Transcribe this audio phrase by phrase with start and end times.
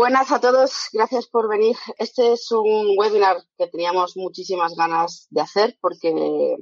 [0.00, 1.76] Buenas a todos, gracias por venir.
[1.98, 6.56] Este es un webinar que teníamos muchísimas ganas de hacer porque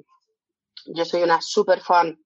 [0.86, 2.18] yo soy una super fan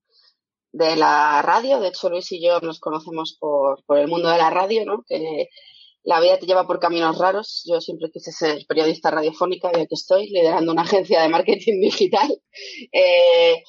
[0.72, 1.80] de la radio.
[1.80, 5.04] De hecho, Luis y yo nos conocemos por, el mundo de la radio, ¿no?
[5.06, 5.50] Que
[6.02, 7.62] la vida te lleva por caminos raros.
[7.70, 12.40] Yo siempre quise ser periodista radiofónica y aquí estoy liderando una agencia de marketing digital.
[12.90, 13.62] Eh,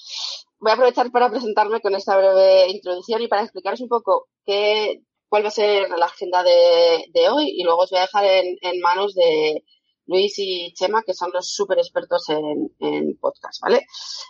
[0.60, 5.02] voy a aprovechar para presentarme con esta breve introducción y para explicaros un poco qué,
[5.34, 8.80] cuál va a ser la agenda de, hoy y luego os voy a dejar en,
[8.82, 9.64] manos de
[10.06, 13.84] Luis y Chema, que son los súper expertos en, podcast, ¿vale?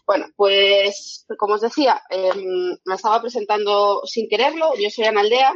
[0.08, 4.76] Bueno, pues como os decía, em, me estaba presentando sin quererlo.
[4.80, 5.52] Yo soy Ana Aldea.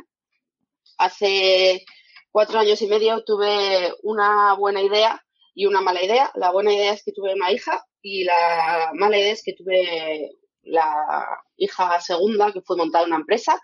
[0.98, 1.86] Hace
[2.30, 5.24] cuatro años y medio tuve una buena idea
[5.56, 6.30] y una mala idea.
[6.36, 10.30] La buena idea es que tuve una hija y la mala idea es que tuve
[10.64, 11.26] la
[11.56, 13.58] hija segunda, que fue montada una empresa,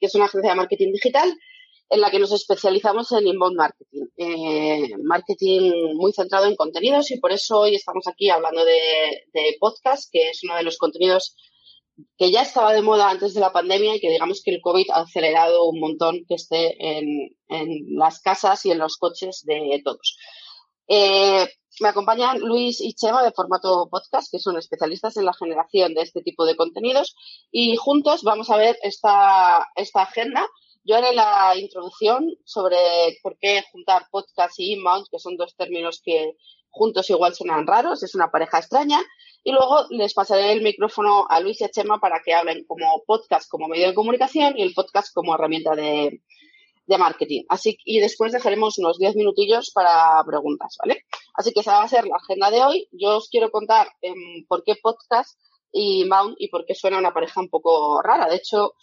[0.00, 1.32] que es una agencia de marketing digital,
[1.90, 4.06] en la que nos especializamos en inbound marketing.
[4.16, 10.08] Eh, marketing muy centrado en contenidos y por eso hoy estamos aquí hablando de, podcast,
[10.10, 11.36] que es uno de los contenidos
[12.16, 14.90] que ya estaba de moda antes de la pandemia y que digamos que el COVID
[14.90, 17.36] ha acelerado un montón que esté en,
[17.98, 20.16] las casas y en los coches de todos.
[20.92, 21.46] Eh,
[21.78, 26.02] me acompañan Luis y Chema de Formato Podcast, que son especialistas en la generación de
[26.02, 27.14] este tipo de contenidos,
[27.52, 30.44] y juntos vamos a ver esta, esta agenda.
[30.82, 32.76] Yo haré la introducción sobre
[33.22, 36.34] por qué juntar podcast y inbound, que son dos términos que
[36.70, 39.00] juntos igual suenan raros, es una pareja extraña,
[39.44, 43.04] y luego les pasaré el micrófono a Luis y a Chema para que hablen como
[43.06, 46.20] podcast como medio de comunicación y el podcast como herramienta de,
[46.90, 47.44] de marketing.
[47.48, 51.04] Así y después dejaremos unos 10 minutillos para preguntas, ¿vale?
[51.34, 52.88] Así que esa va a ser la agenda de hoy.
[52.90, 55.38] Yo os quiero contar em, por qué podcast
[55.72, 58.28] y Mount y por qué suena una pareja un poco rara.
[58.28, 58.74] De hecho,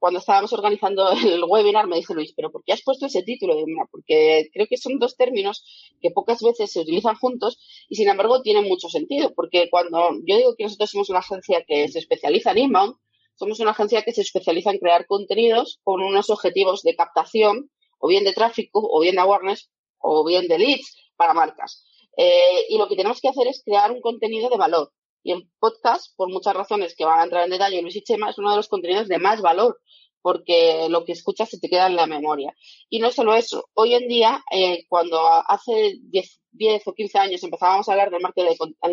[0.00, 3.54] cuando estábamos organizando el webinar me dice Luis, pero ¿por qué has puesto ese título?
[3.92, 5.64] Porque creo que son dos términos
[6.00, 9.32] que pocas veces se utilizan juntos y sin embargo tienen mucho sentido.
[9.36, 12.96] Porque cuando yo digo que nosotros somos una agencia que se especializa en inbound,
[13.42, 18.06] somos una agencia que se especializa en crear contenidos con unos objetivos de captación, o
[18.06, 21.84] bien de tráfico, o bien de awareness, o bien de leads para marcas.
[22.16, 24.92] Eh, y lo que tenemos que hacer es crear un contenido de valor.
[25.24, 28.30] Y el podcast, por muchas razones que van a entrar en detalle Luis y Chema,
[28.30, 29.80] es uno de los contenidos de más valor,
[30.22, 32.54] porque lo que escuchas se te queda en la memoria.
[32.88, 37.42] Y no solo eso, hoy en día, eh, cuando hace 10, 10, o 15 años
[37.42, 38.22] empezábamos a hablar del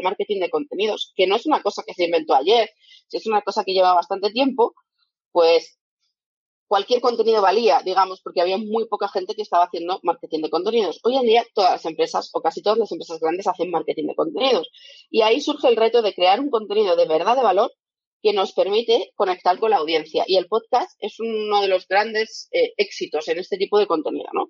[0.03, 2.69] marketing de contenidos, que no es una cosa que se inventó ayer,
[3.11, 4.73] es una cosa que lleva bastante tiempo,
[5.31, 5.79] pues
[6.67, 10.99] cualquier contenido valía, digamos, porque había muy poca gente que estaba haciendo marketing de contenidos.
[11.03, 14.15] Hoy en día todas las empresas o casi todas las empresas grandes hacen marketing de
[14.15, 14.69] contenidos.
[15.09, 17.71] Y ahí surge el reto de crear un contenido de verdad de valor
[18.21, 20.23] que nos permite conectar con la audiencia.
[20.27, 24.27] Y el podcast es uno de los grandes eh, éxitos en este tipo de contenido,
[24.33, 24.49] ¿no?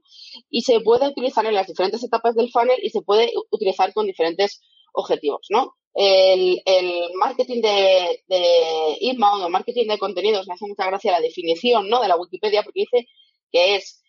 [0.50, 4.08] Y se puede utilizar en las diferentes etapas del funnel y se puede utilizar con
[4.08, 4.62] diferentes
[4.94, 5.76] objetivos, ¿no?
[5.94, 6.62] El,
[7.16, 12.02] marketing de, de, inbound o marketing de contenidos, me hace mucha gracia la definición ¿no?
[12.02, 13.08] de la Wikipedia porque dice
[13.52, 14.02] que es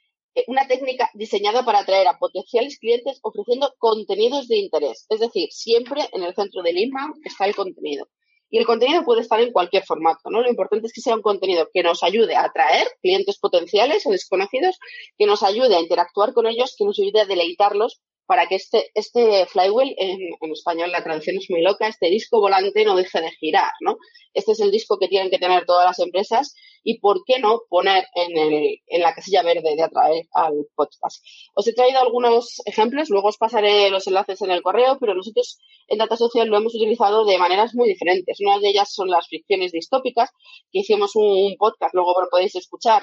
[0.46, 5.06] una técnica diseñada para atraer a potenciales clientes ofreciendo contenidos de interés.
[5.08, 8.08] Es decir, siempre en el centro del inbound está el contenido.
[8.50, 10.42] Y el contenido puede estar en cualquier formato, ¿no?
[10.42, 14.10] Lo importante es que sea un contenido que nos ayude a atraer clientes potenciales o
[14.10, 14.78] desconocidos,
[15.16, 18.92] que nos ayude a interactuar con ellos, que nos ayude a deleitarlos para que este,
[18.94, 23.32] este flywheel, en, español la traducción es muy loca, este disco volante no deje de
[23.32, 23.96] girar, ¿no?
[24.34, 26.54] Este es el disco que tienen que tener todas las empresas
[26.84, 31.24] y por qué no poner en, el, en la casilla verde de atraer al podcast.
[31.56, 35.58] Os he traído algunos ejemplos, luego os pasaré los enlaces en el correo, pero nosotros
[35.88, 38.38] en Data Social lo hemos utilizado de maneras muy diferentes.
[38.38, 40.30] Una de ellas son las ficciones distópicas,
[40.70, 43.02] que hicimos un podcast, luego lo podéis escuchar,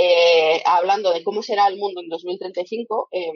[0.00, 3.32] eh, hablando de cómo será el mundo en 2035, eh,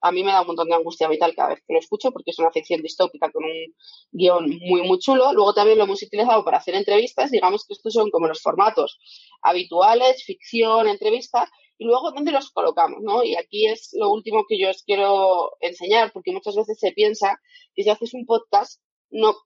[0.00, 2.30] a mí me da un montón de angustia vital cada vez que lo escucho porque
[2.30, 3.74] es una ficción distópica con un
[4.10, 5.34] guion muy, muy chulo.
[5.34, 7.30] Luego también lo hemos utilizado para hacer entrevistas.
[7.30, 8.98] Digamos que estos son como los formatos
[9.42, 11.46] habituales, ficción, entrevista.
[11.76, 13.02] Y luego, ¿dónde los colocamos?
[13.02, 13.22] ¿no?
[13.22, 17.38] Y aquí es lo último que yo os quiero enseñar porque muchas veces se piensa
[17.74, 18.80] que si haces un podcast
[19.10, 19.36] no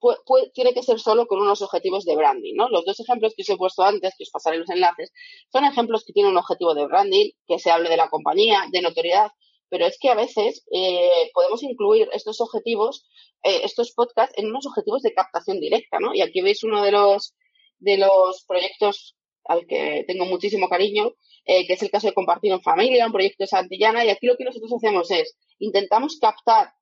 [0.53, 2.69] tiene que ser solo con unos objetivos de branding, ¿no?
[2.69, 5.13] Los dos ejemplos que os he puesto antes, que os pasaré los enlaces,
[5.51, 8.83] son ejemplos que tienen un objetivo de branding, que se hable de la compañía, de
[8.83, 9.31] notoriedad,
[9.71, 13.07] pero es que a veces eh, podemos incluir estos objetivos,
[13.43, 16.15] eh, estos podcasts, en unos objetivos de captación directa, ¿no?
[16.15, 17.35] Y aquí veis uno de los,
[17.79, 21.13] de los proyectos al que tengo muchísimo cariño,
[21.47, 24.27] eh, que es el caso de Compartir en Familia, un proyecto de Santillana, y aquí
[24.27, 26.73] lo que nosotros hacemos es, intentamos captar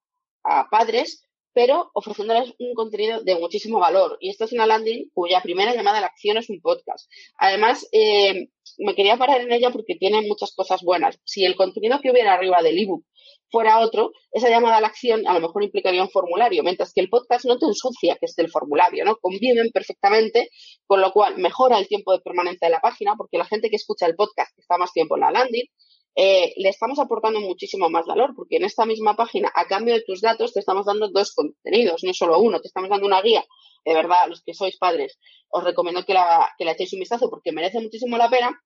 [0.44, 4.16] a padres pero ofreciéndoles un contenido de muchísimo valor.
[4.20, 7.10] Y esta es una landing cuya primera llamada a la acción es un podcast.
[7.36, 11.18] Además, eh, me quería parar en ella porque tiene muchas cosas buenas.
[11.24, 13.04] Si el contenido que hubiera arriba del ebook
[13.50, 17.02] fuera otro, esa llamada a la acción a lo mejor implicaría un formulario, mientras que
[17.02, 19.16] el podcast no te ensucia que esté el formulario, ¿no?
[19.16, 20.48] Conviven perfectamente,
[20.86, 23.76] con lo cual mejora el tiempo de permanencia de la página, porque la gente que
[23.76, 25.66] escucha el podcast está más tiempo en la landing,
[26.14, 30.02] eh, le estamos aportando muchísimo más valor, porque en esta misma página, a cambio de
[30.02, 33.44] tus datos, te estamos dando dos contenidos, no solo uno, te estamos dando una guía.
[33.84, 35.18] De verdad, los que sois padres,
[35.48, 38.62] os recomiendo que la, que echéis un vistazo porque merece muchísimo la pena,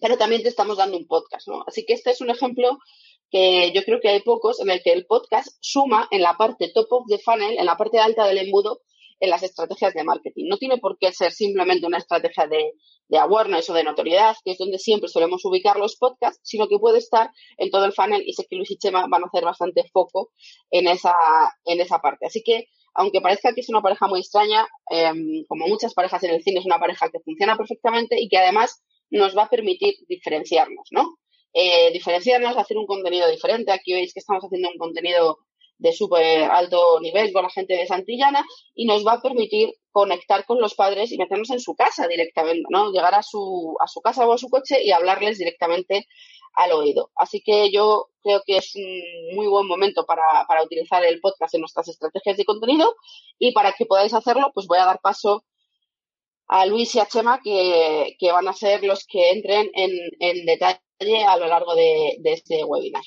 [0.00, 1.64] pero también te estamos dando un podcast, ¿no?
[1.66, 2.78] Así que este es un ejemplo
[3.30, 6.70] que yo creo que hay pocos en el que el podcast suma en la parte
[6.74, 8.82] top of the funnel, en la parte alta del embudo,
[9.22, 10.46] en las estrategias de marketing.
[10.48, 12.72] No tiene por qué ser simplemente una estrategia de,
[13.06, 16.76] de awareness o de notoriedad, que es donde siempre solemos ubicar los podcasts, sino que
[16.80, 19.44] puede estar en todo el funnel y sé que Luis y Chema van a hacer
[19.44, 20.32] bastante foco
[20.72, 21.14] en esa,
[21.64, 22.26] en esa parte.
[22.26, 26.32] Así que, aunque parezca que es una pareja muy extraña, em, como muchas parejas en
[26.32, 29.94] el cine, es una pareja que funciona perfectamente y que además nos va a permitir
[30.08, 31.16] diferenciarnos, ¿no?
[31.54, 33.70] Eh, diferenciarnos, hacer un contenido diferente.
[33.70, 35.38] Aquí veis que estamos haciendo un contenido
[35.82, 38.44] de súper alto nivel con la gente de Santillana
[38.74, 42.62] y nos va a permitir conectar con los padres y meternos en su casa directamente,
[42.70, 42.92] ¿no?
[42.92, 46.06] Llegar a su, a su casa o a su coche y hablarles directamente
[46.54, 47.10] al oído.
[47.16, 51.54] Así que yo creo que es un muy buen momento para, para utilizar el podcast
[51.54, 52.94] en nuestras estrategias de contenido
[53.38, 55.44] y para que podáis hacerlo, pues voy a dar paso
[56.46, 59.90] a Luis y a Chema que, que van a ser los que entren en,
[60.20, 63.02] en detalle a lo largo de, de este webinar.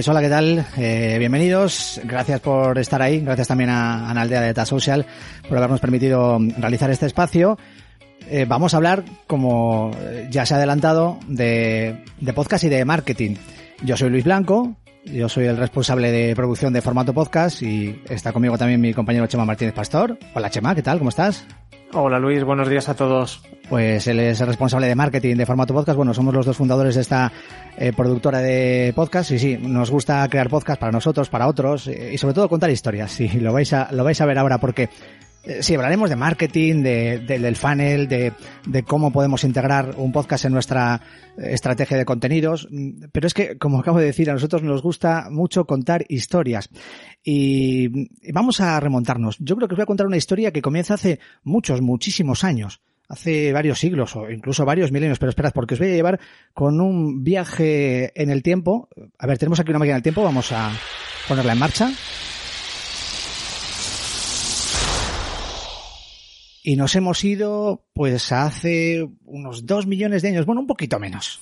[0.00, 0.66] Pues hola, ¿qué tal?
[0.78, 2.00] Eh, bienvenidos.
[2.04, 3.20] Gracias por estar ahí.
[3.20, 5.04] Gracias también a Aldea de Data Social
[5.46, 7.58] por habernos permitido realizar este espacio.
[8.26, 9.90] Eh, vamos a hablar, como
[10.30, 13.34] ya se ha adelantado, de, de podcast y de marketing.
[13.82, 14.74] Yo soy Luis Blanco,
[15.04, 19.26] yo soy el responsable de producción de Formato Podcast y está conmigo también mi compañero
[19.26, 20.18] Chema Martínez Pastor.
[20.34, 20.96] Hola Chema, ¿qué tal?
[20.96, 21.44] ¿Cómo estás?
[21.92, 23.42] Hola Luis, buenos días a todos.
[23.68, 25.96] Pues él es el responsable de marketing de Formato Podcast.
[25.96, 27.32] Bueno, somos los dos fundadores de esta
[27.76, 32.10] eh, productora de podcast y sí, nos gusta crear podcast para nosotros, para otros eh,
[32.12, 33.10] y sobre todo contar historias.
[33.20, 34.88] Sí, lo vais a, lo vais a ver ahora porque
[35.60, 38.32] sí, hablaremos de marketing, de, del funnel, de,
[38.66, 41.00] de, cómo podemos integrar un podcast en nuestra
[41.36, 42.68] estrategia de contenidos.
[42.70, 46.68] Mm, pero es que, como acabo de decir, a nosotros nos gusta mucho contar historias.
[47.22, 49.36] Y, y vamos a remontarnos.
[49.38, 52.80] Yo creo que os voy a contar una historia que comienza hace muchos, muchísimos años
[53.10, 56.20] hace varios siglos o incluso varios milenios, pero esperad, porque os voy a llevar
[56.54, 58.88] con un viaje en el tiempo.
[59.18, 60.70] A ver, tenemos aquí una máquina del tiempo, vamos a
[61.28, 61.90] ponerla en marcha.
[66.62, 71.40] Y nos hemos ido, pues, hace unos dos millones de años, bueno, un poquito menos.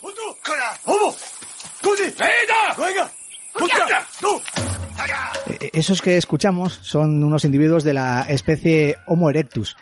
[5.73, 9.77] Esos que escuchamos son unos individuos de la especie Homo erectus.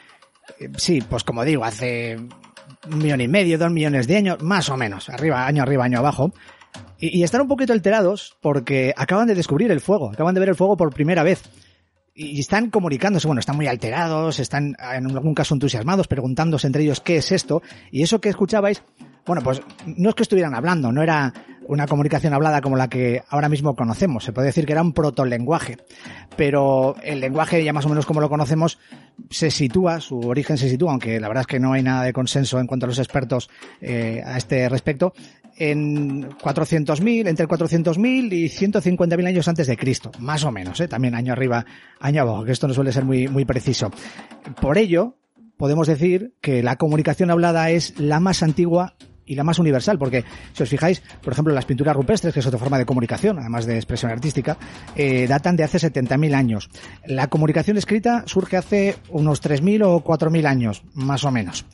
[0.59, 4.71] Eh, sí, pues como digo, hace un millón y medio, dos millones de años, más
[4.71, 6.33] o menos, arriba, año arriba, año abajo.
[6.99, 10.49] Y, y están un poquito alterados porque acaban de descubrir el fuego, acaban de ver
[10.51, 11.43] el fuego por primera vez
[12.17, 17.01] y están comunicándose, bueno, están muy alterados, están en algún caso entusiasmados, preguntándose entre ellos
[17.01, 18.83] qué es esto, y eso que escuchabais,
[19.27, 21.35] bueno, pues no es que estuvieran hablando, no era
[21.69, 24.25] una comunicación hablada como la que ahora mismo conocemos.
[24.25, 25.79] Se puede decir que era un protolenguaje.
[26.37, 28.79] Pero el lenguaje, ya más o menos como lo conocemos,
[29.31, 32.13] se sitúa, su origen se sitúa, aunque la verdad es que no hay nada de
[32.13, 33.51] consenso en cuanto a los expertos
[33.81, 35.13] eh, a este respecto,
[35.57, 40.89] en 400.000, entre 400.000 y 150.000 años antes de Cristo, más o menos, ¿eh?
[40.89, 41.65] también año arriba,
[42.01, 43.91] año abajo, que esto no suele ser muy, muy preciso.
[44.61, 45.17] Por ello,
[45.57, 48.95] podemos decir que la comunicación hablada es la más antigua
[49.27, 52.47] y la más universal, porque si os fijáis, por ejemplo, las pinturas rupestres, que es
[52.47, 54.57] otra forma de comunicación, además de expresión artística,
[54.95, 56.71] eh, datan de hace 70.000 años.
[57.07, 61.67] La comunicación escrita surge hace unos 3.000 o 4.000 años, más o menos.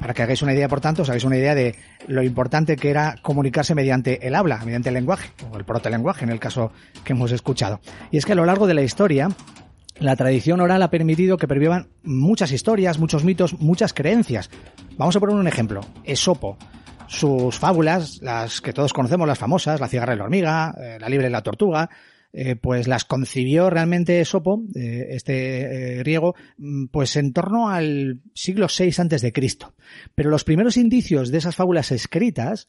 [0.00, 1.74] Para que hagáis una idea, por tanto, os hagáis una idea de
[2.06, 6.30] lo importante que era comunicarse mediante el habla, mediante el lenguaje, o el protolenguaje en
[6.30, 6.72] el caso
[7.04, 7.80] que hemos escuchado.
[8.10, 9.28] Y es que a lo largo de la historia,
[9.98, 14.50] la tradición oral ha permitido que pervivan muchas historias, muchos mitos, muchas creencias.
[14.96, 15.80] Vamos a poner un ejemplo.
[16.04, 16.58] Esopo.
[17.08, 21.08] Sus fábulas, las que todos conocemos, las famosas, la cigarra y la hormiga, eh, la
[21.08, 21.88] libre y la tortuga,
[22.38, 28.66] eh, pues las concibió realmente Esopo, eh, este griego, mm, pues en torno al siglo
[28.66, 29.74] VI antes de Cristo.
[30.14, 32.68] Pero los primeros indicios de esas fábulas escritas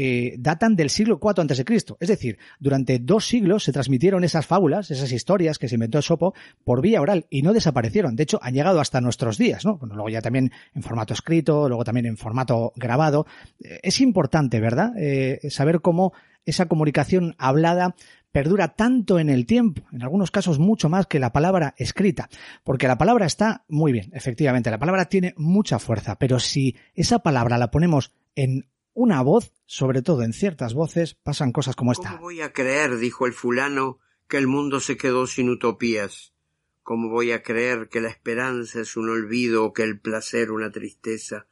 [0.00, 1.64] eh, datan del siglo IV a.C.
[1.98, 6.34] Es decir, durante dos siglos se transmitieron esas fábulas, esas historias que se inventó Sopo
[6.62, 8.14] por vía oral y no desaparecieron.
[8.14, 9.78] De hecho, han llegado hasta nuestros días, ¿no?
[9.78, 13.26] Bueno, luego ya también en formato escrito, luego también en formato grabado.
[13.60, 14.92] Eh, es importante, ¿verdad?
[14.96, 16.12] Eh, saber cómo
[16.44, 17.96] esa comunicación hablada
[18.32, 22.28] perdura tanto en el tiempo, en algunos casos mucho más que la palabra escrita,
[22.64, 27.20] porque la palabra está muy bien, efectivamente, la palabra tiene mucha fuerza, pero si esa
[27.20, 32.10] palabra la ponemos en una voz, sobre todo en ciertas voces, pasan cosas como esta.
[32.10, 36.32] ¿Cómo voy a creer, dijo el fulano, que el mundo se quedó sin utopías?
[36.82, 40.70] ¿Cómo voy a creer que la esperanza es un olvido o que el placer una
[40.70, 41.46] tristeza?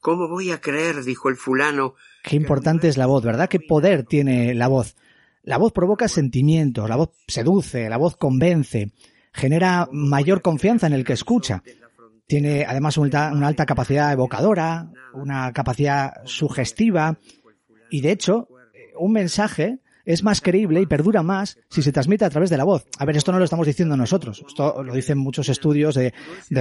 [0.00, 1.94] ¿Cómo voy a creer, dijo el fulano?
[2.24, 3.48] Qué importante es la voz, ¿verdad?
[3.48, 4.96] ¿Qué poder tiene la voz?
[5.44, 8.92] La voz provoca sentimientos, la voz seduce, la voz convence,
[9.32, 11.62] genera mayor confianza en el que escucha.
[12.26, 17.18] Tiene además una alta capacidad evocadora, una capacidad sugestiva
[17.90, 18.48] y de hecho
[18.96, 22.64] un mensaje es más creíble y perdura más si se transmite a través de la
[22.64, 22.86] voz.
[22.98, 24.44] A ver, esto no lo estamos diciendo nosotros.
[24.46, 26.12] Esto lo dicen muchos estudios de,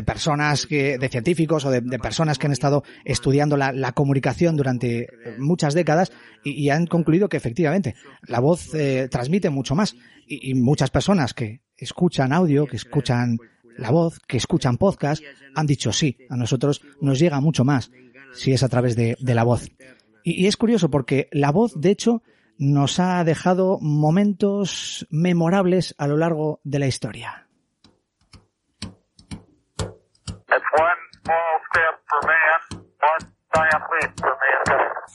[0.03, 5.07] personas que, de científicos o de, personas que han estado estudiando la, comunicación durante
[5.37, 6.11] muchas décadas
[6.43, 7.95] y, han concluido que efectivamente
[8.27, 9.95] la voz eh, transmite mucho más.
[10.27, 13.37] Y, muchas personas que escuchan audio, que escuchan
[13.77, 15.23] la voz, que escuchan podcast,
[15.55, 17.91] han dicho sí, a nosotros nos llega mucho más
[18.33, 19.69] si es a través de, la voz.
[20.23, 22.23] y es curioso porque la voz, de hecho,
[22.61, 27.47] nos ha dejado momentos memorables a lo largo de la historia.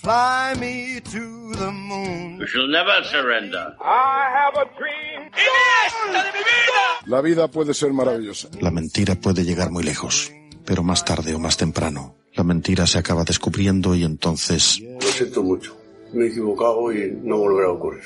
[0.03, 2.39] Fly me to the moon.
[2.39, 3.77] We shall never surrender.
[3.81, 5.31] I have a dream.
[5.31, 7.07] de mi vida!
[7.07, 8.49] La vida puede ser maravillosa.
[8.61, 10.33] La mentira puede llegar muy lejos,
[10.65, 14.81] pero más tarde o más temprano, la mentira se acaba descubriendo y entonces...
[14.81, 18.03] Lo siento mucho me he equivocado y no volverá a ocurrir.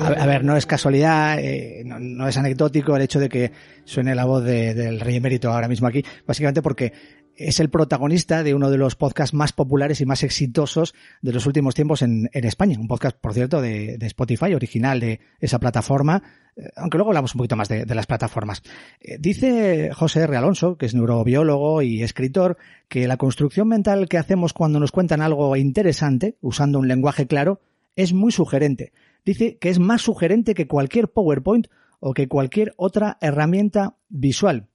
[0.00, 3.52] A, ver, no es casualidad, eh, no, es anecdótico el hecho de que
[3.84, 6.92] suene la voz del rey emérito ahora mismo aquí, básicamente porque
[7.36, 11.46] es el protagonista de uno de los podcasts más populares y más exitosos de los
[11.46, 12.78] últimos tiempos en, España.
[12.78, 16.22] Un podcast, por cierto, de, Spotify, original de esa plataforma,
[16.56, 18.62] eh, aunque luego hablamos un poquito más de, las plataformas.
[19.00, 20.36] Eh, dice José R.
[20.36, 22.56] Alonso, que es neurobiólogo y escritor,
[22.88, 27.60] que la construcción mental que hacemos cuando nos cuentan algo interesante, usando un lenguaje claro,
[27.96, 28.92] es muy sugerente.
[29.24, 31.68] Dice que es más sugerente que cualquier PowerPoint
[32.00, 34.68] o que cualquier otra herramienta visual.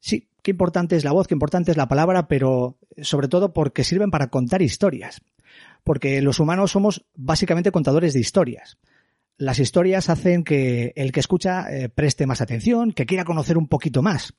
[0.00, 3.82] Sí, qué importante es la voz, qué importante es la palabra, pero sobre todo porque
[3.82, 5.22] sirven para contar historias.
[5.82, 8.76] Porque los humanos somos básicamente contadores de historias.
[9.38, 13.68] Las historias hacen que el que escucha eh, preste más atención, que quiera conocer un
[13.68, 14.34] poquito más.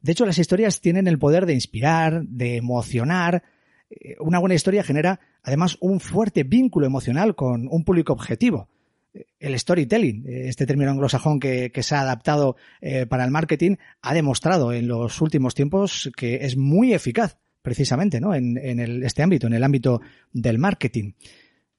[0.00, 3.44] De hecho, las historias tienen el poder de inspirar, de emocionar.
[3.88, 8.68] Eh, una buena historia genera además un fuerte vínculo emocional con un público objetivo
[9.38, 14.72] el storytelling, este término anglosajón que, se ha adaptado eh, para el marketing, ha demostrado
[14.72, 18.32] en los últimos tiempos que es muy eficaz precisamente ¿no?
[18.34, 18.56] en,
[19.02, 20.00] este ámbito, en el ámbito
[20.32, 21.14] del marketing.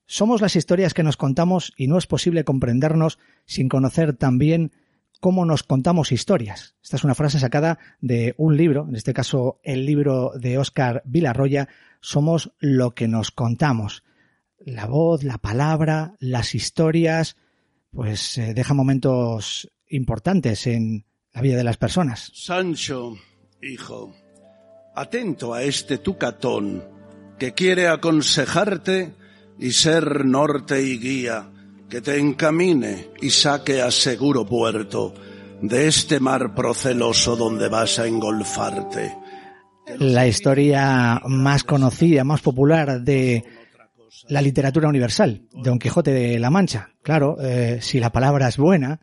[0.06, 4.72] Somos las historias que nos contamos y no es posible comprendernos sin conocer también
[5.20, 6.76] cómo nos contamos historias.
[6.84, 11.04] Esta es una frase sacada de un libro, en este caso el libro de Oscar
[11.06, 11.70] Vilarroya,
[12.02, 14.04] Somos lo que nos contamos
[14.60, 17.38] la voz, la palabra, las historias,
[17.92, 22.32] pues eh, deja momentos importantes en la vida de las personas.
[22.34, 23.16] Sancho,
[23.62, 24.14] hijo,
[24.96, 26.84] atento a este tucatón
[27.38, 29.14] que quiere aconsejarte
[29.60, 31.52] y ser norte y guía,
[31.90, 35.14] que te encamine y saque a seguro puerto
[35.62, 39.16] de este mar proceloso donde vas a engolfarte.
[40.00, 43.44] La historia más conocida, más popular de
[44.28, 46.92] la literatura universal, Don Quijote de la Mancha.
[47.02, 49.00] Claro, eh, si la palabra es buena,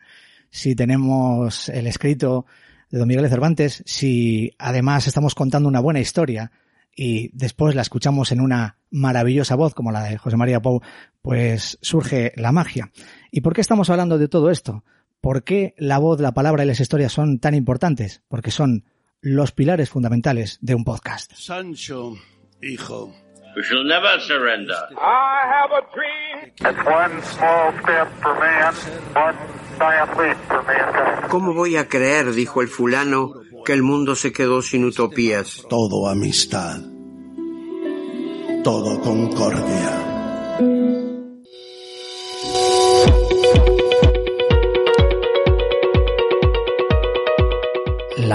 [0.51, 2.47] si tenemos el escrito
[2.91, 6.53] de Don Miguel de Cervantes, si además estamos contando una buena historia
[6.97, 10.81] y después la escuchamos en una maravillosa voz como la de José María Pou,
[11.23, 12.93] pues surge la magia.
[13.31, 14.85] ¿Y por qué estamos hablando de todo esto?
[15.21, 18.23] ¿Por qué la voz, la palabra y las historias son tan importantes?
[18.29, 18.85] Porque son
[19.21, 21.33] los pilares fundamentales de un podcast.
[21.35, 22.15] Sancho,
[22.63, 23.13] hijo,
[23.57, 24.75] We shall never surrender.
[24.99, 26.53] I have a dream.
[26.59, 28.75] It's one small step for man,
[29.15, 29.39] one
[29.79, 31.31] giant leap for mankind.
[31.31, 33.33] ¿Cómo voy a creer, dijo el fulano,
[33.65, 35.65] que el mundo se quedó sin utopías?
[35.69, 36.81] Todo amistad.
[38.65, 40.04] Todo concordia.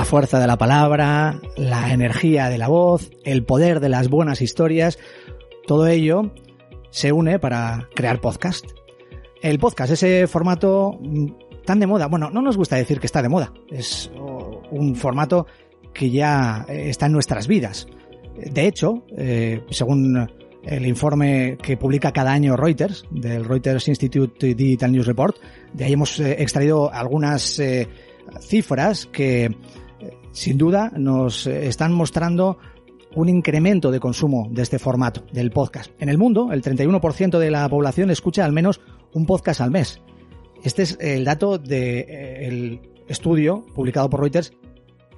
[0.09, 4.97] Fuerza de la palabra, la energía de la voz, el poder de las buenas historias,
[5.67, 6.33] Todo ello
[6.89, 8.65] se une para crear podcast.
[9.43, 11.27] El podcast, ese formato mm,
[11.63, 14.09] tan de moda, bueno, no nos gusta decir que está de moda, es
[14.71, 15.45] un formato
[15.93, 17.85] que ya está en nuestras vidas.
[18.35, 20.27] De hecho, eh, según
[20.63, 25.37] el informe que publica cada año Reuters, del Reuters Institute Digital News Report,
[25.71, 27.87] de ahí hemos eh, extraído algunas eh,
[28.41, 29.55] cifras que
[30.31, 32.57] sin duda nos están mostrando
[33.15, 35.91] un incremento de consumo de este formato, del podcast.
[35.99, 38.81] En el mundo, el 31% de la población escucha al menos
[39.13, 40.01] un podcast al mes.
[40.63, 44.53] Este es el dato del estudio publicado por Reuters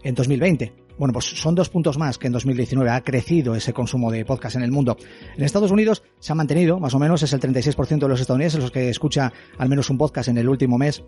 [0.04, 0.74] en 2020.
[0.98, 4.56] Bueno, pues son dos puntos más que en 2019 ha crecido ese consumo de podcast
[4.58, 4.98] en el mundo.
[5.36, 8.62] En Estados Unidos se ha mantenido, más o menos, es el 36% de los estadounidenses
[8.62, 11.04] los que escucha al menos un podcast en el último mes.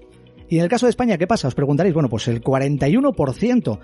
[0.53, 1.47] Y en el caso de España, ¿qué pasa?
[1.47, 3.79] Os preguntaréis, bueno, pues el 41%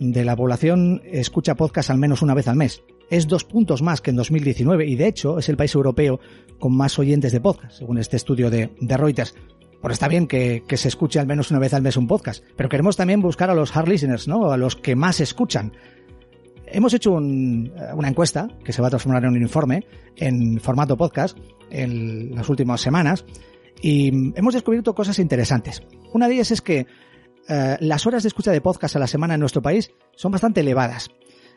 [0.00, 2.82] de la población escucha podcast al menos una vez al mes.
[3.10, 6.18] Es dos puntos más que en 2019 y de hecho es el país europeo
[6.58, 9.34] con más oyentes de podcast, según este estudio de, Reuters.
[9.82, 12.70] Pues está bien que, se escuche al menos una vez al mes un podcast, pero
[12.70, 14.50] queremos también buscar a los hard listeners, ¿no?
[14.50, 15.74] A los que más escuchan.
[16.68, 19.84] Hemos hecho una encuesta que se va a transformar en un informe
[20.16, 21.36] en formato podcast
[21.68, 23.26] en las últimas semanas
[23.80, 25.82] y hemos descubierto cosas interesantes.
[26.12, 26.86] Una de ellas es que
[27.48, 30.60] eh, las horas de escucha de podcast a la semana en nuestro país son bastante
[30.60, 31.08] elevadas.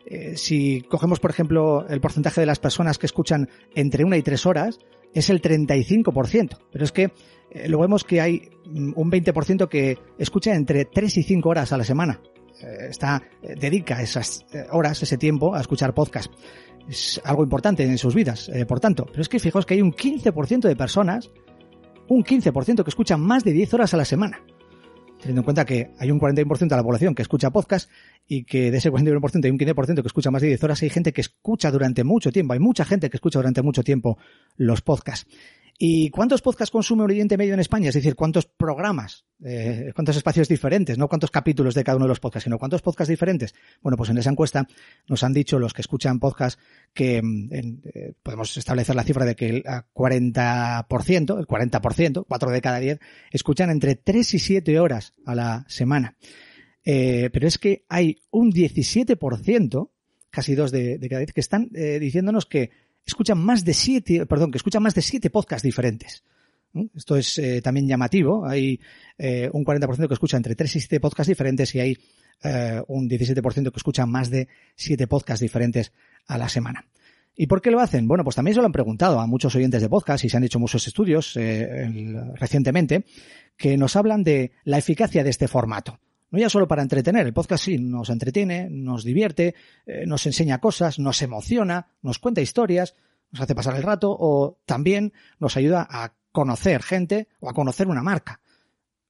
[0.06, 4.22] Eh, si cogemos, por ejemplo, el porcentaje de las personas que escuchan entre una y
[4.22, 4.80] tres horas,
[5.14, 6.58] es el 35%.
[6.72, 7.12] Pero es que
[7.52, 11.72] eh, luego vemos que hay mm, un 20% que escucha entre 3 y 5 horas
[11.74, 12.22] a la semana.
[12.62, 16.32] está, dedica esas horas, ese tiempo, a escuchar podcast.
[16.88, 19.06] Es algo importante en sus vidas, por tanto.
[19.06, 21.32] Pero es que fijaos que hay un 15% de personas,
[22.12, 24.42] un 15% que escuchan más de 10 horas a la semana
[25.22, 27.90] teniendo en cuenta que hay un 41% de la población que escucha podcast
[28.28, 30.90] y que de ese 41% hay un 15% que escucha más de 10 horas, hay
[30.90, 34.18] gente que escucha durante mucho tiempo, hay mucha gente que escucha durante mucho tiempo
[34.58, 35.28] los podcasts.
[35.84, 37.90] ¿Y cuántos podcasts consume Oriente Medio en España?
[37.90, 42.10] Es decir, ¿cuántos programas, eh, cuántos espacios diferentes, no cuántos capítulos de cada uno de
[42.10, 43.56] los podcasts, sino cuántos podcasts diferentes?
[43.82, 44.68] Bueno, pues en esa encuesta
[45.08, 46.62] nos han dicho los que escuchan podcasts
[46.94, 52.62] que mm, eh, podemos establecer la cifra de que el 40%, el 40%, 4 de
[52.62, 53.00] cada 10,
[53.32, 56.16] escuchan entre 3 y 7 horas a la semana.
[56.86, 59.90] Eh, pero es que hay un 17%,
[60.30, 62.70] casi 2 de, cada 10, que están diciéndonos que
[63.06, 66.24] escuchan más de siete, perdón, que escuchan más de siete podcasts diferentes.
[66.96, 68.46] Esto es eh, también llamativo.
[68.46, 68.80] Hay
[69.18, 71.98] eh, un 40% que escucha entre 3 y 7 podcasts diferentes y hay
[72.44, 75.92] eh, un 17% que escucha más de 7 podcasts diferentes
[76.28, 76.86] a la semana.
[77.36, 78.08] ¿Y por qué lo hacen?
[78.08, 80.44] Bueno, pues también se lo han preguntado a muchos oyentes de podcast y se han
[80.44, 81.34] hecho muchos estudios
[82.36, 83.06] recientemente
[83.56, 85.98] que nos hablan de la eficacia de este formato.
[86.32, 89.54] No ya solo para entretener, el podcast sí nos entretiene, nos divierte,
[89.86, 92.96] eh, nos enseña cosas, nos emociona, nos cuenta historias,
[93.32, 97.88] nos hace pasar el rato o también nos ayuda a conocer gente o a conocer
[97.88, 98.40] una marca,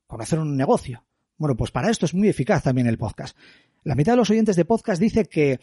[0.08, 1.06] conocer un negocio.
[1.38, 3.38] Bueno, pues para esto es muy eficaz también el podcast.
[3.84, 5.60] La mitad de los oyentes de podcast dice que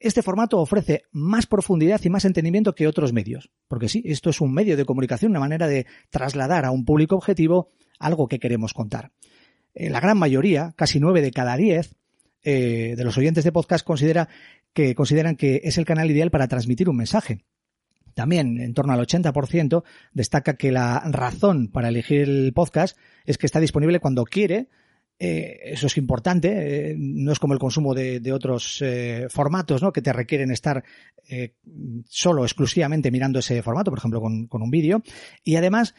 [0.00, 3.50] este formato ofrece más profundidad y más entendimiento que otros medios.
[3.68, 7.16] Porque sí, esto es un medio de comunicación, una manera de trasladar a un público
[7.16, 9.12] objetivo algo que queremos contar.
[9.74, 11.94] Eh, la gran mayoría, casi nueve de cada diez,
[12.42, 14.28] eh, de los oyentes de podcast considera
[14.72, 17.44] que consideran que es el canal ideal para transmitir un mensaje.
[18.14, 23.46] También, en torno al 80%, destaca que la razón para elegir el podcast es que
[23.46, 24.68] está disponible cuando quiere.
[25.20, 26.94] Eh, eso es importante.
[26.98, 28.82] no es como el consumo de, otros
[29.30, 29.92] formatos, ¿no?
[29.92, 30.82] Que te requieren estar
[32.08, 35.02] solo, exclusivamente mirando ese formato, por ejemplo, con, con un vídeo.
[35.44, 35.94] Y además,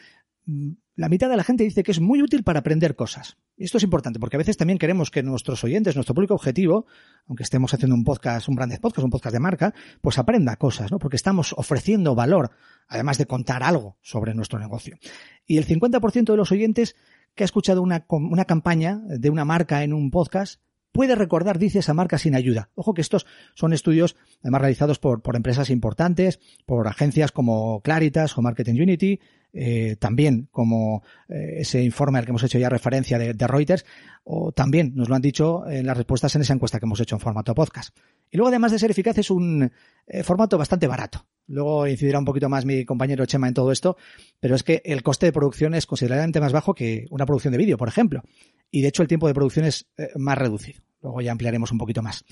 [0.96, 3.38] la mitad de la gente dice que es muy útil para aprender cosas.
[3.64, 6.86] Esto es importante porque a veces también queremos que nuestros oyentes, nuestro público objetivo,
[7.26, 10.90] aunque estemos haciendo un podcast, un branded podcast, un podcast de marca, pues aprenda cosas,
[10.90, 10.98] ¿no?
[10.98, 12.52] Porque estamos ofreciendo valor,
[12.88, 14.96] además de contar algo sobre nuestro negocio.
[15.44, 16.96] Y el 50% de los oyentes
[17.34, 21.80] que ha escuchado una, una campaña de una marca en un podcast puede recordar, dice
[21.80, 22.70] esa marca sin ayuda.
[22.74, 28.36] Ojo que estos son estudios además realizados por, por empresas importantes, por agencias como Claritas
[28.38, 29.20] o Marketing Unity,
[29.52, 33.84] eh, también como eh, ese informe al que hemos hecho ya referencia de, Reuters,
[34.24, 37.16] o también nos lo han dicho en las respuestas en esa encuesta que hemos hecho
[37.16, 37.96] en formato podcast.
[38.30, 39.70] Y luego, además de ser eficaz, es un
[40.06, 41.26] eh, formato bastante barato.
[41.48, 43.96] Luego incidirá un poquito más mi compañero Chema en todo esto,
[44.38, 47.58] pero es que el coste de producción es considerablemente más bajo que una producción de
[47.58, 48.22] vídeo, por ejemplo.
[48.70, 50.80] Y de hecho el tiempo de producción es más reducido.
[51.02, 52.24] Luego ya ampliaremos un poquito más.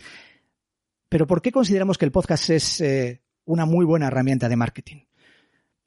[1.08, 2.84] Pero ¿por qué consideramos que el podcast es
[3.44, 5.07] una muy buena herramienta de marketing?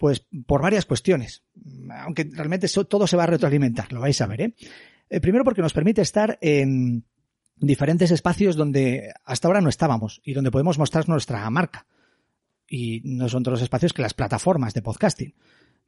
[0.02, 1.44] Pues por varias cuestiones,
[1.92, 4.42] aunque realmente todo se va a retroalimentar, lo vais a ver.
[4.42, 4.56] ¿eh?
[5.08, 5.22] ¿eh?
[5.22, 7.06] primero porque nos permite estar en
[7.56, 11.86] diferentes espacios donde hasta ahora no estábamos y donde podemos mostrar nuestra marca.
[12.68, 15.36] y no son otros espacios que las plataformas de podcasting.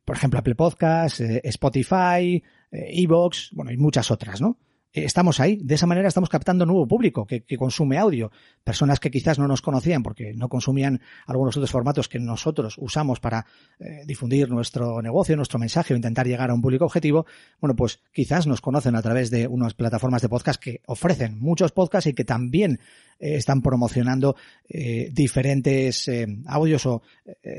[0.06, 4.60] Por ejemplo, Apple Podcasts, eh, Spotify, eh, Evox, bueno, y muchas otras, ¿no?
[4.94, 5.58] Eh, estamos ahí.
[5.62, 8.32] De esa manera estamos captando nuevo público que, consume audio.
[8.64, 13.20] Personas que quizás no nos conocían porque no consumían algunos otros formatos que nosotros usamos
[13.20, 13.46] para
[13.80, 17.26] eh, difundir nuestro negocio, nuestro mensaje o intentar llegar a un público objetivo.
[17.60, 21.72] Bueno, pues quizás nos conocen a través de unas plataformas de podcast que ofrecen muchos
[21.72, 22.80] podcasts y que también
[23.20, 24.36] eh, están promocionando
[25.12, 26.10] diferentes
[26.46, 27.02] audios o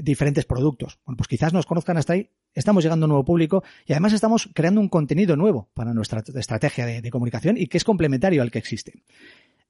[0.03, 0.99] diferentes productos.
[1.05, 4.13] Bueno, pues quizás nos conozcan hasta ahí estamos llegando a un nuevo público y además
[4.13, 8.51] estamos creando un contenido nuevo para nuestra estrategia de, comunicación y que es complementario al
[8.51, 9.03] que existe.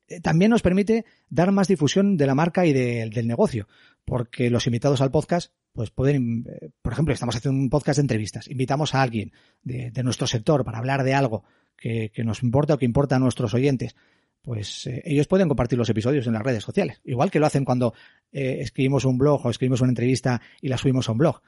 [0.09, 3.67] Eh, también nos permite dar más difusión de la marca y del negocio,
[4.05, 8.03] porque los invitados al podcast, pues pueden, eh, por ejemplo, estamos haciendo un podcast de
[8.03, 11.45] entrevistas, invitamos a alguien de, nuestro sector para hablar de algo
[11.77, 13.97] que, nos importa o que importa a nuestros oyentes,
[14.45, 17.65] pues eh, ellos pueden compartir los episodios en las redes sociales, igual que lo hacen
[17.65, 17.95] cuando
[18.31, 21.41] escribimos un blog o escribimos una entrevista y la subimos a un blog.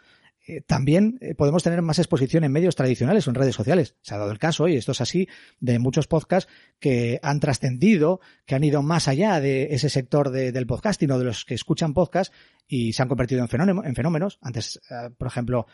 [0.48, 3.96] Eh, también eh, podemos tener más exposición en medios tradicionales o en redes sociales.
[4.02, 5.28] Se ha dado el caso, y esto es así,
[5.58, 10.66] de muchos podcasts que han trascendido, que han ido más allá de ese sector del
[10.66, 12.32] podcasting o de los que escuchan podcast
[12.68, 14.38] y se han convertido en, fenómenos.
[14.40, 15.66] Antes, eh, por ejemplo,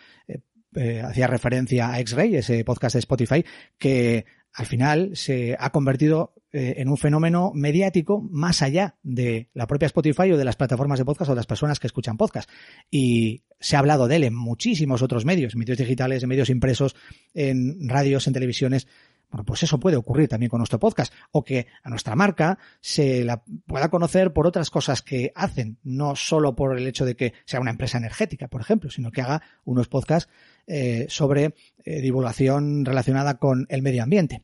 [1.04, 3.44] hacía referencia a X-Ray, ese podcast de Spotify,
[3.76, 9.66] que al final se ha convertido eh, en un fenómeno mediático más allá de la
[9.66, 12.50] propia Spotify o de las plataformas de podcast o de las personas que escuchan podcast.
[12.90, 16.50] Y se ha hablado de él en muchísimos otros medios, en medios digitales, en medios
[16.50, 16.94] impresos,
[17.32, 18.86] en radios, en televisiones.
[19.32, 23.24] Bueno, pues eso puede ocurrir también con nuestro podcast o que a nuestra marca se
[23.24, 27.32] la pueda conocer por otras cosas que hacen, no solo por el hecho de que
[27.46, 30.30] sea una empresa energética, por ejemplo, sino que haga unos podcasts
[30.66, 34.42] eh, sobre eh, divulgación relacionada con el medio ambiente.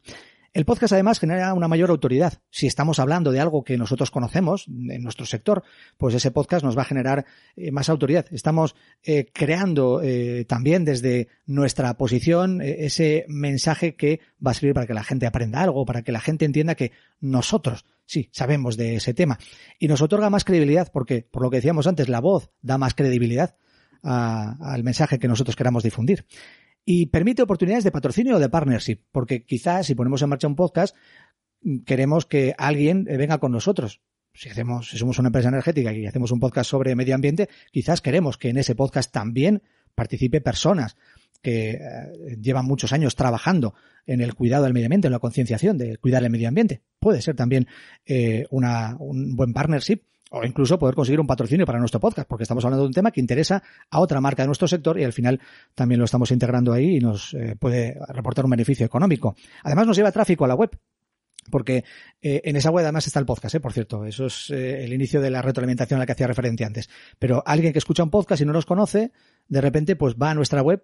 [0.52, 2.34] El podcast además genera una mayor autoridad.
[2.50, 5.62] Si estamos hablando de algo que nosotros conocemos en nuestro sector,
[5.96, 8.26] pues ese podcast nos va a generar eh, más autoridad.
[8.30, 8.74] Estamos
[9.32, 10.02] creando
[10.46, 15.62] también desde nuestra posición ese mensaje que va a servir para que la gente aprenda
[15.62, 19.38] algo, para que la gente entienda que nosotros sí sabemos de ese tema.
[19.78, 22.94] Y nos otorga más credibilidad porque, por lo que decíamos antes, la voz da más
[22.94, 23.56] credibilidad
[24.02, 26.24] al mensaje que nosotros queramos difundir.
[26.90, 30.57] Y permite oportunidades de patrocinio o de partnership, porque quizás si ponemos en marcha un
[30.57, 30.96] podcast,
[31.85, 34.01] queremos que alguien venga con nosotros.
[34.33, 38.01] Si hacemos, si somos una empresa energética y hacemos un podcast sobre medio ambiente, quizás
[38.01, 39.62] queremos que en ese podcast también
[39.94, 40.96] participe personas
[41.42, 43.74] que eh, llevan muchos años trabajando
[44.07, 46.81] en el cuidado del medio ambiente, en la concienciación de cuidar el medio ambiente.
[46.98, 47.66] Puede ser también
[48.07, 52.42] eh, una, un buen partnership o incluso poder conseguir un patrocinio para nuestro podcast, porque
[52.42, 55.12] estamos hablando de un tema que interesa a otra marca de nuestro sector y al
[55.12, 55.40] final
[55.74, 59.36] también lo estamos integrando ahí y nos eh, puede reportar un beneficio económico.
[59.62, 60.70] Además nos lleva tráfico a la web,
[61.50, 61.84] porque
[62.22, 63.60] eh, en esa web además está el podcast, ¿eh?
[63.60, 64.04] por cierto.
[64.04, 66.88] Eso es eh, el inicio de la retroalimentación a la que hacía referencia antes.
[67.18, 69.12] Pero alguien que escucha un podcast y no nos conoce,
[69.48, 70.82] de repente pues va a nuestra web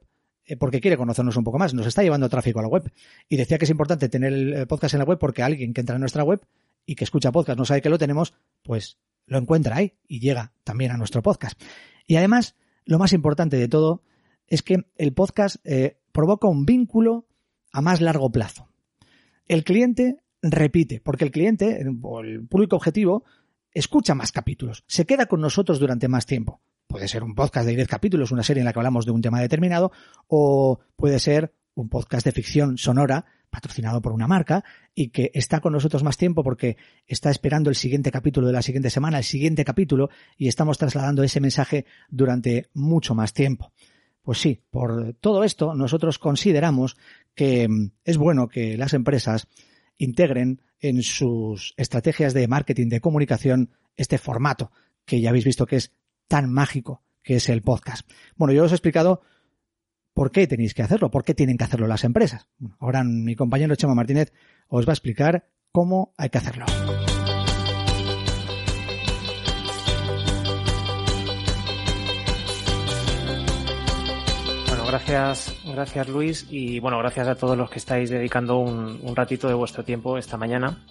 [0.59, 1.73] porque quiere conocernos un poco más.
[1.73, 2.91] Nos está llevando tráfico a la web.
[3.29, 5.97] Y decía que es importante tener el podcast en la web porque alguien que entra
[5.97, 6.41] en nuestra web
[6.85, 10.53] y que escucha podcast no sabe que lo tenemos, pues lo encuentra ahí y llega
[10.65, 11.61] también a nuestro podcast.
[12.07, 14.03] Y además, lo más importante de todo
[14.47, 17.27] es que el podcast eh, provoca un vínculo
[17.73, 18.69] a más largo plazo.
[19.47, 23.25] El cliente repite, porque el cliente, o el público objetivo,
[23.73, 26.61] escucha más capítulos, se queda con nosotros durante más tiempo.
[26.87, 29.23] Puede ser un podcast de 10 capítulos, una serie en la que hablamos de un
[29.23, 29.91] tema determinado,
[30.29, 33.25] o puede ser un podcast de ficción sonora
[33.55, 34.65] patrocinado por una marca
[34.95, 38.63] y que está con nosotros más tiempo porque está esperando el siguiente capítulo de la
[38.63, 43.73] siguiente semana, el siguiente capítulo y estamos trasladando ese mensaje durante mucho más tiempo.
[44.23, 46.97] Pues sí, por todo esto nosotros consideramos
[47.37, 49.47] que mm, es bueno que las empresas
[49.99, 54.73] integren en sus estrategias de marketing, de comunicación, este formato
[55.05, 55.93] que ya habéis visto que es
[56.27, 58.11] tan mágico que es el podcast.
[58.35, 59.23] Bueno, yo os he explicado
[60.15, 61.11] ¿Por qué tenéis que hacerlo?
[61.11, 62.47] ¿Por qué tienen que hacerlo las empresas?
[62.79, 64.33] ahora mi compañero Chema Martínez
[64.69, 66.67] os va a explicar cómo hay que hacerlo.
[74.69, 79.49] Bueno, gracias, gracias Luis y bueno, gracias a todos los que estáis dedicando un, ratito
[79.49, 80.85] de vuestro tiempo esta mañana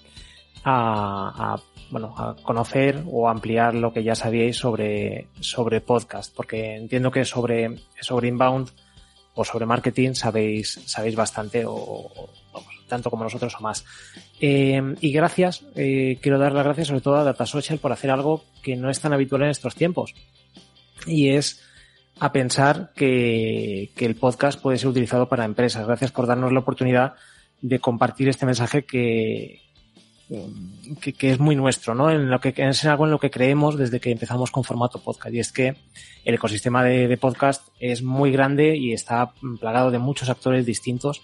[0.66, 1.58] a,
[1.92, 7.24] bueno, a conocer o ampliar lo que ya sabíais sobre, sobre podcast, porque entiendo que
[7.24, 8.70] sobre, sobre Inbound
[9.36, 12.30] o sobre marketing sabéis, sabéis bastante o,
[12.88, 13.86] tanto como nosotros o más.
[14.40, 18.12] Eh, y gracias, eh, quiero dar las gracias sobre todo a Data Social por hacer
[18.12, 20.14] algo que no es tan habitual en estos tiempos.
[21.08, 21.62] Y es
[22.20, 25.86] a pensar que el podcast puede ser utilizado para empresas.
[25.88, 27.16] Gracias por darnos la oportunidad
[27.62, 29.62] de compartir este mensaje que,
[31.18, 32.10] que, es muy nuestro, ¿no?
[32.10, 35.34] En lo que es algo en lo que creemos desde que empezamos con formato podcast
[35.34, 35.76] y es que
[36.26, 41.22] el ecosistema de, podcast es muy grande y está plagado de muchos actores distintos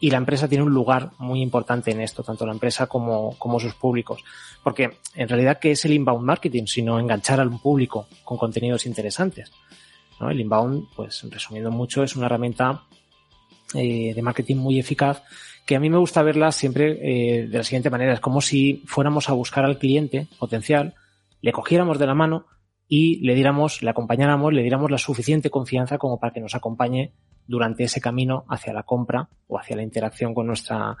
[0.00, 3.58] y la empresa tiene un lugar muy importante en esto, tanto la empresa como, como
[3.58, 4.22] sus públicos.
[4.62, 6.66] Porque en realidad, ¿qué es el inbound marketing?
[6.66, 9.50] Sino enganchar al público con contenidos interesantes.
[10.20, 10.30] ¿no?
[10.30, 12.84] El inbound, pues resumiendo mucho, es una herramienta
[13.74, 15.22] eh, de marketing muy eficaz
[15.68, 18.14] que a mí me gusta verla siempre eh, de la siguiente manera.
[18.14, 20.94] Es como si fuéramos a buscar al cliente potencial,
[21.42, 22.46] le cogiéramos de la mano
[22.88, 27.12] y le diéramos, le acompañáramos, le diéramos la suficiente confianza como para que nos acompañe
[27.46, 30.96] durante ese camino hacia la compra o hacia la interacción con nuestra,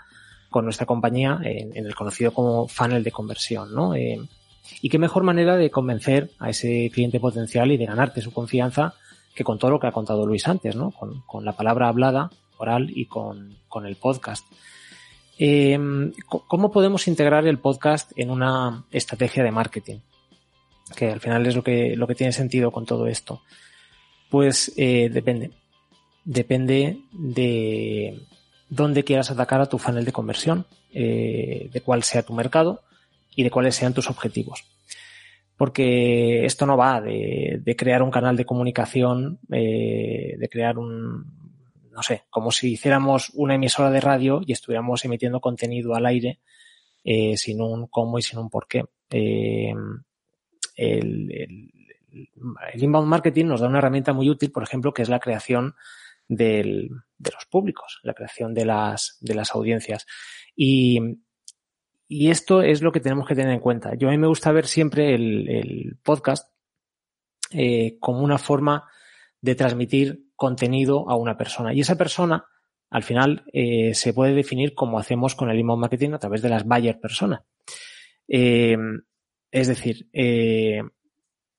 [0.50, 3.94] con nuestra compañía en, el conocido como funnel de conversión, ¿no?
[3.94, 4.20] Eh,
[4.82, 8.92] y qué mejor manera de convencer a ese cliente potencial y de ganarte su confianza
[9.34, 10.90] que con todo lo que ha contado Luis antes, ¿no?
[10.90, 12.28] Con la palabra hablada
[12.88, 14.46] y con, el podcast.
[15.38, 19.98] Em, ¿Cómo podemos integrar el podcast en una estrategia de marketing?
[20.96, 23.42] Que al final es lo que, lo que tiene sentido con todo esto.
[24.28, 25.52] Pues eh, depende.
[26.24, 28.20] Depende de
[28.68, 32.82] dónde quieras atacar a tu funnel de conversión, eh, de cuál sea tu mercado
[33.34, 34.64] y de cuáles sean tus objetivos.
[35.56, 41.37] Porque esto no va de, crear un canal de comunicación, eh, de crear un,
[41.98, 46.38] no sé, como si hiciéramos una emisora de radio y estuviéramos emitiendo contenido al aire
[47.02, 48.84] eh, sin un cómo y sin un por qué.
[49.10, 49.74] Eh,
[50.76, 51.72] el,
[52.74, 55.74] inbound marketing nos da una herramienta muy útil, por ejemplo, que es la creación
[56.28, 60.06] de los públicos, la creación de las, de las audiencias.
[60.54, 61.00] Y,
[62.08, 63.96] esto es lo que tenemos que tener en cuenta.
[63.96, 66.48] Yo a mí me gusta ver siempre el, podcast
[67.50, 68.88] eh, como una forma
[69.40, 71.74] de transmitir contenido a una persona.
[71.74, 72.44] Y esa persona,
[72.90, 76.48] al final, eh, se puede definir como hacemos con el inbound marketing a través de
[76.48, 77.42] las buyer personas.
[78.26, 78.76] Eh,
[79.50, 80.82] es decir, eh,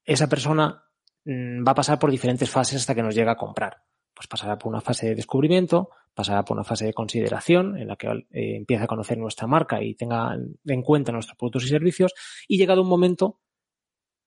[0.06, 0.84] esa persona
[1.26, 3.84] mm, va a pasar por diferentes fases hasta que nos llega a comprar.
[4.14, 7.96] Pues pasará por una fase de descubrimiento, pasará por una fase de consideración en la
[7.96, 12.14] que empieza a conocer nuestra marca y tenga en cuenta nuestros productos y servicios
[12.46, 13.40] y llegado un momento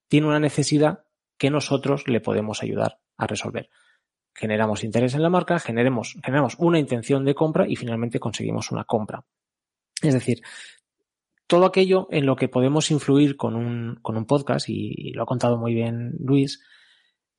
[0.08, 1.04] tiene una necesidad
[1.38, 3.68] que nosotros le podemos ayudar a resolver
[4.34, 8.84] generamos interés en la marca, generemos, generamos una intención de compra y finalmente conseguimos una
[8.84, 9.24] compra.
[10.00, 10.42] Es decir,
[11.46, 15.26] todo aquello en lo que podemos influir con un, con un podcast, y, lo ha
[15.26, 16.62] contado muy bien Luis,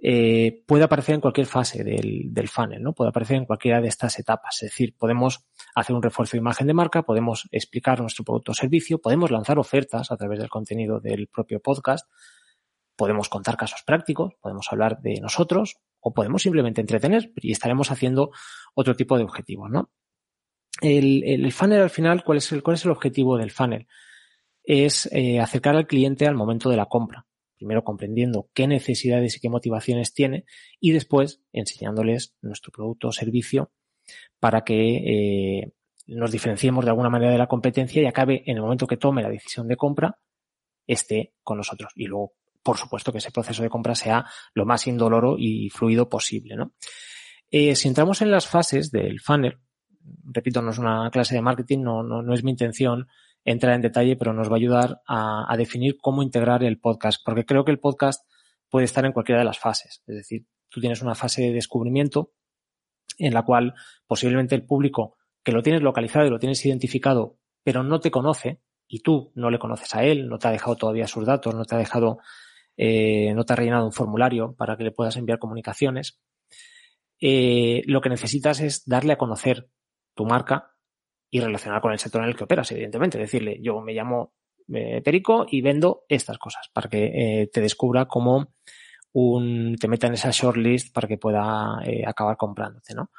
[0.06, 2.94] eh, puede aparecer en cualquier fase del, del, funnel, ¿no?
[2.94, 4.62] Puede aparecer en cualquiera de estas etapas.
[4.62, 8.56] Es decir, podemos hacer un refuerzo de imagen de marca, podemos explicar nuestro producto o
[8.56, 12.10] servicio, podemos lanzar ofertas a través del contenido del propio podcast,
[12.96, 18.32] podemos contar casos prácticos, podemos hablar de nosotros o podemos simplemente entretener y estaremos haciendo
[18.76, 19.92] otro tipo de objetivos, ¿no?
[20.82, 23.88] El, el funnel al final, ¿cuál es el, cuál es el objetivo del funnel?
[24.64, 27.26] Es eh, acercar al cliente al momento de la compra.
[27.56, 30.46] Primero comprendiendo qué necesidades y qué motivaciones tiene
[30.80, 33.72] y después enseñándoles nuestro producto o servicio
[34.40, 35.72] para que eh,
[36.08, 39.24] nos diferenciemos de alguna manera de la competencia y acabe en el momento que tome
[39.24, 40.20] la decisión de compra
[40.88, 41.94] esté con nosotros.
[41.96, 46.10] Y luego por supuesto que ese proceso de compra sea lo más indoloro y fluido
[46.10, 46.56] posible.
[46.56, 46.74] ¿no?
[47.52, 49.60] Eh, si entramos en las fases del funnel,
[50.24, 53.08] repito, no es una clase de marketing, no, no, es mi intención
[53.46, 57.22] entrar en detalle, pero nos va a ayudar a, a, definir cómo integrar el podcast,
[57.24, 58.26] porque creo que el podcast
[58.70, 60.02] puede estar en cualquiera de las fases.
[60.08, 62.32] Es decir, tú tienes una fase de descubrimiento
[63.18, 63.74] en la cual
[64.08, 68.62] posiblemente el público que lo tienes localizado y lo tienes identificado, pero no te conoce,
[68.88, 71.66] y tú no le conoces a él, no te ha dejado todavía sus datos, no
[71.66, 72.20] te ha dejado
[72.78, 76.20] eh, no te ha rellenado un formulario para que le puedas enviar comunicaciones.
[77.20, 79.70] Eh, lo que necesitas es darle a conocer
[80.16, 80.72] tu marca
[81.30, 83.18] y relacionar con el sector en el que operas, evidentemente.
[83.18, 84.34] Decirle, yo me llamo
[84.74, 88.54] eh, Perico y vendo estas cosas para que te descubra como
[89.14, 93.10] un, te meta en esa shortlist para que pueda acabar comprándote, ¿no?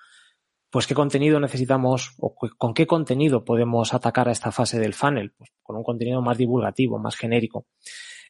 [0.71, 5.31] Pues qué contenido necesitamos o con qué contenido podemos atacar a esta fase del funnel,
[5.31, 7.67] pues con un contenido más divulgativo, más genérico.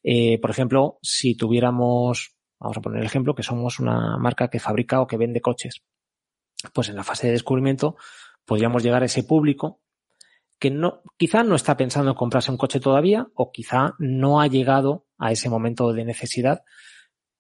[0.04, 4.60] Eh, por ejemplo, si tuviéramos, vamos a poner el ejemplo, que somos una marca que
[4.60, 5.82] fabrica o que vende coches,
[6.74, 7.96] pues en la fase de descubrimiento
[8.44, 9.80] podríamos llegar a ese público
[10.58, 14.46] que no, quizá no está pensando en comprarse un coche todavía o quizá no ha
[14.46, 16.62] llegado a ese momento de necesidad,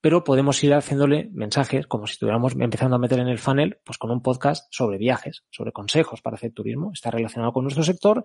[0.00, 3.98] pero podemos ir haciéndole mensajes como si estuviéramos empezando a meter en el funnel, pues
[3.98, 8.24] con un podcast sobre viajes, sobre consejos para hacer turismo, está relacionado con nuestro sector,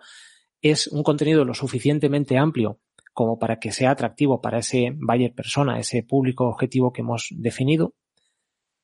[0.62, 2.80] es un contenido lo suficientemente amplio
[3.14, 7.96] como para que sea atractivo para ese buyer persona, ese público objetivo que hemos definido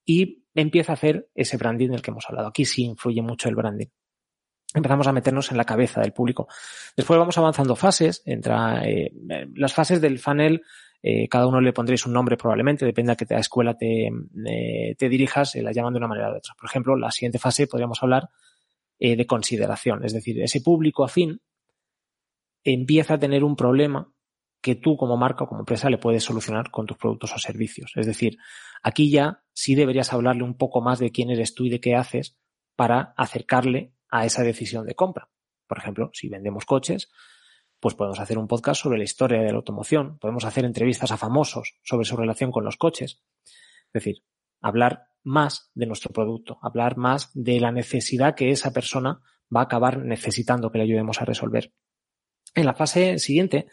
[0.05, 2.47] y empieza a hacer ese branding del que hemos hablado.
[2.47, 3.87] Aquí sí influye mucho el branding.
[4.73, 6.47] empezamos a meternos en la cabeza del público.
[6.95, 9.11] Después vamos avanzando fases, entra eh,
[9.55, 10.63] las fases del funnel,
[11.01, 15.09] eh, cada uno le pondréis un nombre probablemente, depende a qué escuela te, eh, te
[15.09, 16.55] dirijas, la llaman de una manera de otra.
[16.59, 18.29] Por ejemplo, la siguiente fase podríamos hablar
[18.97, 21.41] de consideración, es decir, ese público afín
[22.63, 24.11] empieza a tener un problema
[24.65, 27.91] que tú como marca o como empresa le puedes solucionar con tus productos o servicios.
[27.97, 28.39] Es decir,
[28.81, 31.93] aquí ya sí deberías hablarle un poco más de quién eres tú y de qué
[31.93, 32.35] haces
[32.75, 35.29] para acercarle a esa decisión de compra.
[35.67, 37.11] Por ejemplo, si vendemos coches,
[37.79, 41.17] pues podemos hacer un podcast sobre la historia de la automoción, podemos hacer entrevistas a
[41.17, 43.21] famosos sobre su relación con los coches.
[43.45, 44.23] Es decir,
[44.61, 49.21] hablar más de nuestro producto, hablar más de la necesidad que esa persona
[49.55, 51.71] va a acabar necesitando que le ayudemos a resolver.
[52.55, 53.67] En la fase siguiente,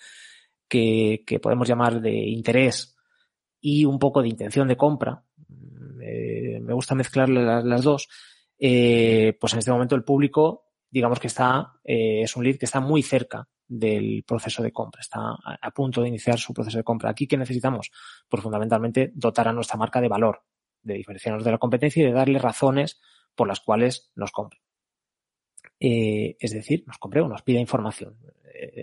[0.72, 2.96] que, podemos llamar de interés
[3.60, 5.22] y un poco de intención de compra,
[6.00, 8.08] eh, me gusta mezclar las dos,
[8.58, 12.64] eh, pues en este momento el público, digamos que está, eh, es un lead que
[12.64, 16.84] está muy cerca del proceso de compra, está a, punto de iniciar su proceso de
[16.84, 17.10] compra.
[17.10, 17.90] Aquí, ¿qué necesitamos?
[18.28, 20.42] Pues fundamentalmente dotar a nuestra marca de valor,
[20.82, 23.00] de diferenciarnos de la competencia y de darle razones
[23.34, 24.61] por las cuales nos compre.
[25.84, 28.16] Eh, es decir, nos compre o nos pida información.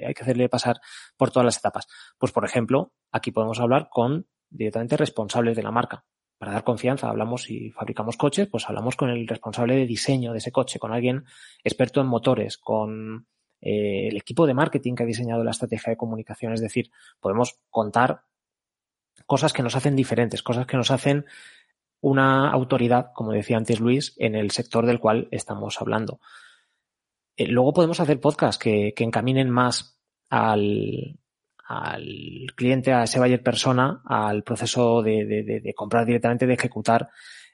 [0.05, 0.81] hay que hacerle pasar
[1.15, 1.87] por todas las etapas.
[2.17, 6.05] Pues, por ejemplo, aquí podemos hablar con directamente responsables de la marca
[6.39, 10.37] para dar confianza, hablamos si fabricamos coches, pues hablamos con el responsable de diseño de
[10.37, 11.25] ese coche, con alguien
[11.65, 13.27] experto en motores, con
[13.59, 16.53] eh, el equipo de marketing que ha diseñado la estrategia de comunicación.
[16.53, 18.21] Es decir, podemos contar
[19.25, 21.25] cosas que nos hacen diferentes, cosas que nos hacen
[21.99, 26.21] una autoridad, como decía antes Luis, en el sector del cual estamos hablando.
[27.39, 29.99] Eh, luego podemos hacer podcasts que encaminen más
[30.29, 31.19] al,
[31.69, 37.09] al cliente, a ese buyer persona, al proceso de, comprar directamente, de ejecutar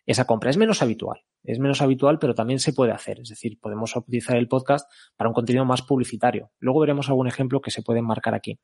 [0.05, 0.49] esa compra.
[0.49, 3.19] Es menos habitual, es menos habitual, pero también se puede hacer.
[3.19, 6.51] Es decir, podemos utilizar el podcast para un contenido más publicitario.
[6.59, 8.57] Luego veremos algún ejemplo que se puede marcar aquí,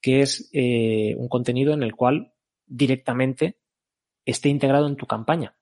[0.00, 2.32] que es eh, un contenido en el cual
[2.66, 3.58] directamente
[4.24, 5.56] esté integrado en tu campaña.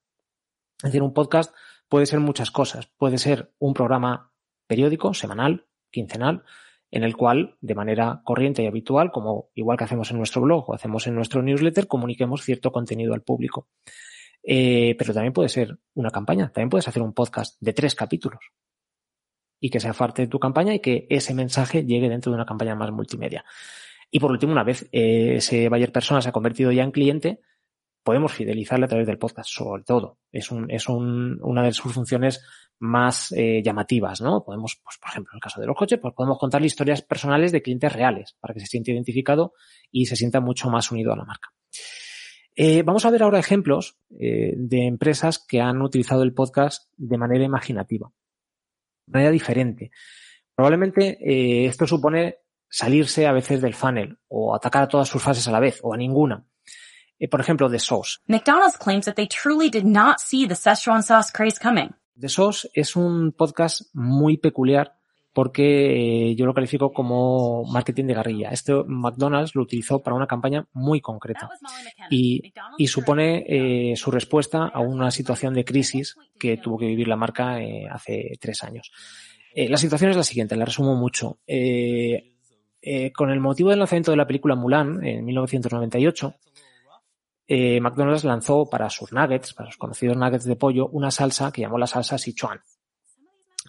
[0.77, 1.53] Es decir, un podcast
[1.89, 2.87] puede ser muchas cosas.
[2.87, 4.31] Puede ser un programa
[4.69, 6.45] periódico, semanal, quincenal,
[6.91, 10.71] en el cual, de manera corriente y habitual, como igual que hacemos en nuestro blog
[10.71, 13.67] o hacemos en nuestro newsletter, comuniquemos cierto contenido al público.
[14.43, 18.41] Eh, pero también puede ser una campaña, también puedes hacer un podcast de tres capítulos
[19.61, 22.47] y que sea parte de tu campaña y que ese mensaje llegue dentro de una
[22.47, 23.45] campaña más multimedia.
[24.11, 27.41] Y por último, una vez eh, ese buyer persona se ha convertido ya en cliente,
[28.09, 30.17] podemos fidelizarle a través del podcast, sobre todo.
[30.33, 32.43] Es, es un, una de sus funciones
[32.79, 34.43] más eh, llamativas, ¿no?
[34.43, 37.53] Podemos, pues, por ejemplo, en el caso de los coches, pues podemos contarle historias personales
[37.53, 39.53] de clientes reales para que se sienta identificado
[39.91, 41.51] y se sienta mucho más unido a la marca.
[42.57, 47.19] Eh, vamos a ver ahora ejemplos eh, de empresas que han utilizado el podcast de
[47.19, 48.11] manera imaginativa,
[49.05, 49.91] de manera diferente.
[50.55, 51.19] Probablemente
[51.67, 52.37] esto supone
[52.71, 55.93] salirse a veces del funnel o atacar a todas sus fases a la vez o
[55.93, 56.47] a ninguna.
[57.27, 58.19] Por ejemplo, de Sauce.
[58.27, 61.91] McDonald's claims that they truly did not see the Szechuan sauce craze coming.
[62.19, 64.99] The SOS es un podcast muy peculiar
[65.33, 68.51] porque eh, yo lo califico como marketing de guerrilla.
[68.51, 71.49] Este McDonald's lo utilizó para una campaña muy concreta
[72.11, 72.43] y,
[72.89, 77.63] supone eh, su respuesta a una situación de crisis que tuvo que vivir la marca
[77.63, 78.91] eh, hace tres años.
[79.55, 81.39] la situación es la siguiente, la resumo mucho.
[83.15, 86.35] con el motivo del lanzamiento de la película Mulan en 1998,
[87.51, 91.63] eh, McDonald's lanzó para sus nuggets, para sus conocidos nuggets de pollo, una salsa que
[91.63, 92.61] llamó la salsa Sichuan,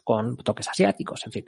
[0.04, 1.46] con toques asiáticos, en fin.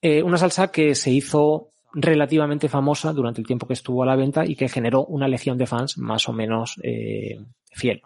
[0.00, 4.14] Eh, una salsa que se hizo relativamente famosa durante el tiempo que estuvo a la
[4.14, 7.36] venta y que generó una legión de fans más o menos eh,
[7.72, 8.00] fiel.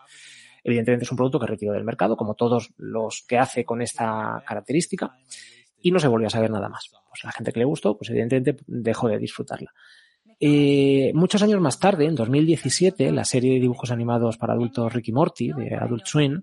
[0.64, 4.42] Evidentemente es un producto que retiró del mercado, como todos los que hace con esta
[4.46, 5.12] característica,
[5.82, 6.88] y no se volvió a saber nada más.
[7.08, 9.72] Pues la gente que le gustó, pues evidentemente dejó de disfrutarla.
[10.42, 15.12] Eh, muchos años más tarde, en 2017, la serie de dibujos animados para adultos Ricky
[15.12, 16.42] Morty, de Adult Swim,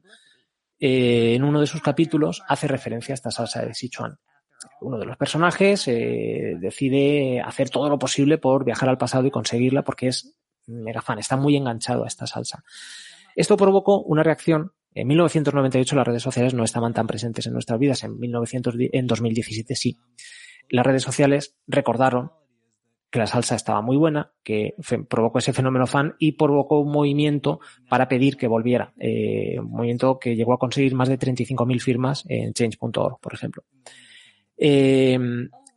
[0.80, 4.20] eh, en uno de sus capítulos hace referencia a esta salsa de Sichuan.
[4.82, 9.32] Uno de los personajes eh, decide hacer todo lo posible por viajar al pasado y
[9.32, 10.36] conseguirla porque es
[10.68, 12.64] mega fan, está muy enganchado a esta salsa.
[13.36, 14.74] Esto provocó una reacción.
[14.94, 19.08] En 1998 las redes sociales no estaban tan presentes en nuestras vidas, en, 1900, en
[19.08, 19.98] 2017 sí.
[20.70, 22.32] Las redes sociales recordaron
[23.10, 24.76] que la salsa estaba muy buena, que
[25.08, 28.94] provocó ese fenómeno fan y provocó un movimiento para pedir que volviera.
[29.00, 33.64] Eh, un movimiento que llegó a conseguir más de 35.000 firmas en change.org, por ejemplo.
[34.58, 35.18] Eh,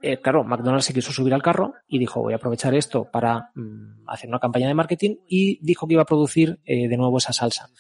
[0.03, 3.51] eh, claro, McDonald's se quiso subir al carro y dijo, voy a aprovechar esto para
[3.55, 7.33] mm, hacer una campaña de marketing y dijo que iba a producir de nuevo esa
[7.33, 7.71] salsa.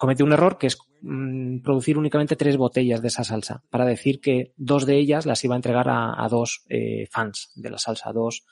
[0.00, 4.18] Comete un error que es mm, producir únicamente tres botellas de esa salsa para decir
[4.18, 8.10] que dos de ellas las iba a entregar a, dos eh, fans de la salsa,
[8.10, 8.46] dos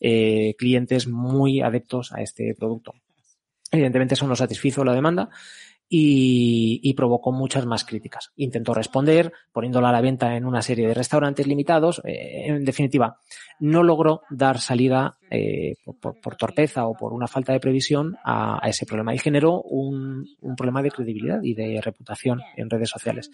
[0.00, 2.94] eh, clientes muy adeptos a este producto.
[3.70, 5.28] Evidentemente eso no satisfizo la demanda
[5.88, 8.32] y, provocó muchas más críticas.
[8.36, 12.00] Intentó responder poniéndola a la venta en una serie de restaurantes limitados.
[12.04, 13.18] Eh, en definitiva,
[13.60, 18.86] no logró dar salida eh, por, torpeza o por una falta de previsión a, ese
[18.86, 20.26] problema y generó un,
[20.56, 23.30] problema de credibilidad y de reputación en redes sociales.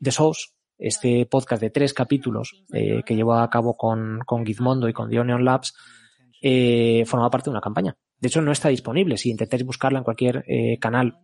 [0.00, 0.48] The Source,
[0.78, 5.10] este podcast de tres capítulos eh, que llevó a cabo con, con Gizmondo y con
[5.10, 5.74] The Onion Labs,
[7.06, 7.96] formaba parte de una campaña.
[8.18, 9.16] De hecho, no está disponible.
[9.16, 10.44] Si intentáis buscarla en cualquier
[10.80, 11.18] canal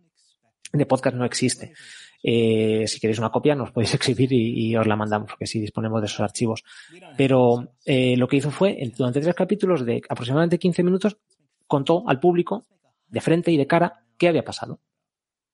[0.71, 1.73] de podcast no existe.
[2.25, 6.01] Eh, si queréis una copia, nos podéis escribir y, os la mandamos, porque sí disponemos
[6.01, 6.63] de esos archivos.
[7.17, 11.17] Pero eh, lo que hizo fue, durante tres capítulos de aproximadamente 15 minutos,
[11.67, 12.65] contó al público,
[13.07, 14.79] de frente y de cara, qué había pasado.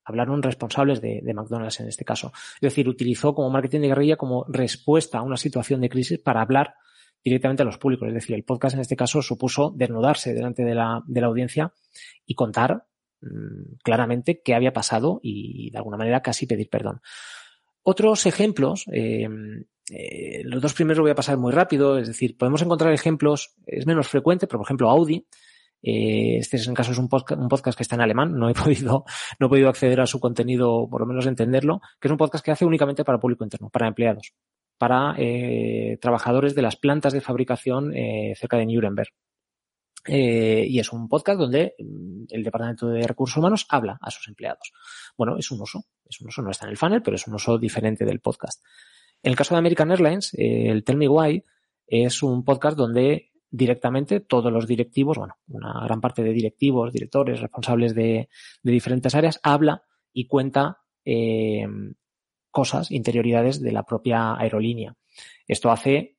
[0.06, 2.32] Hablaron responsables de, de McDonald's en este caso.
[2.56, 6.42] Es decir, utilizó como marketing de guerrilla como respuesta a una situación de crisis para
[6.42, 6.76] hablar
[7.24, 8.08] directamente a los públicos.
[8.08, 11.74] Es decir, el podcast en este caso supuso desnudarse delante de la, de la audiencia
[12.26, 12.86] y contar
[13.22, 17.02] Mm, claramente qué había pasado y de alguna manera casi pedir perdón.
[17.84, 22.62] Otros ejemplos, em, eh, los dos primeros voy a pasar muy rápido, es decir, podemos
[22.62, 25.26] encontrar ejemplos, es menos frecuente, pero por ejemplo Audi,
[25.82, 28.54] eh, este en caso es un podcast, un podcast, que está en alemán, no he
[28.54, 29.06] podido,
[29.40, 32.46] no he podido acceder a su contenido, por lo menos entenderlo, que es un podcast
[32.46, 34.34] que hace únicamente para público interno, para empleados,
[34.78, 37.94] para eh, trabajadores de las plantas de fabricación
[38.36, 39.12] cerca de Nuremberg.
[40.08, 44.28] Eh, y es un podcast donde mm, el Departamento de Recursos Humanos habla a sus
[44.28, 44.72] empleados.
[45.18, 47.34] Bueno, es un uso, es un uso, no está en el funnel, pero es un
[47.36, 48.64] uso diferente del podcast.
[49.22, 51.44] En el caso de American Airlines, eh, el Tell Me Why
[51.88, 57.42] es un podcast donde directamente todos los directivos, bueno, una gran parte de directivos, directores,
[57.42, 58.30] responsables de,
[58.64, 59.84] diferentes áreas, habla
[60.14, 61.68] y cuenta eh,
[62.52, 64.96] cosas, interioridades de la propia aerolínea.
[65.48, 66.18] Esto hace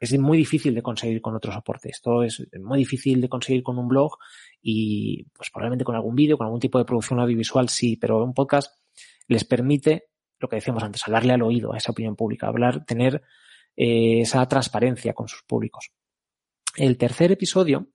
[0.00, 1.90] es muy difícil de conseguir con otro soporte.
[1.90, 4.16] Esto es muy difícil de conseguir con un blog
[4.62, 8.32] y pues probablemente con algún vídeo, con algún tipo de producción audiovisual sí, pero un
[8.32, 8.74] podcast
[9.28, 10.04] les permite
[10.40, 13.22] lo que decíamos antes, hablarle al oído a esa opinión pública, hablar, tener
[13.76, 15.90] eh, esa transparencia con sus públicos.
[16.76, 17.90] El tercer episodio,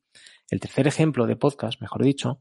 [0.51, 2.39] el tercer ejemplo de podcast, mejor dicho,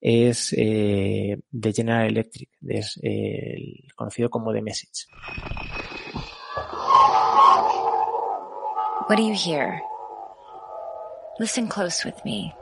[0.00, 5.06] es eh, de General Electric, es el conocido como The Message.
[9.06, 9.82] What do you hear?
[11.38, 12.54] Listen close with me.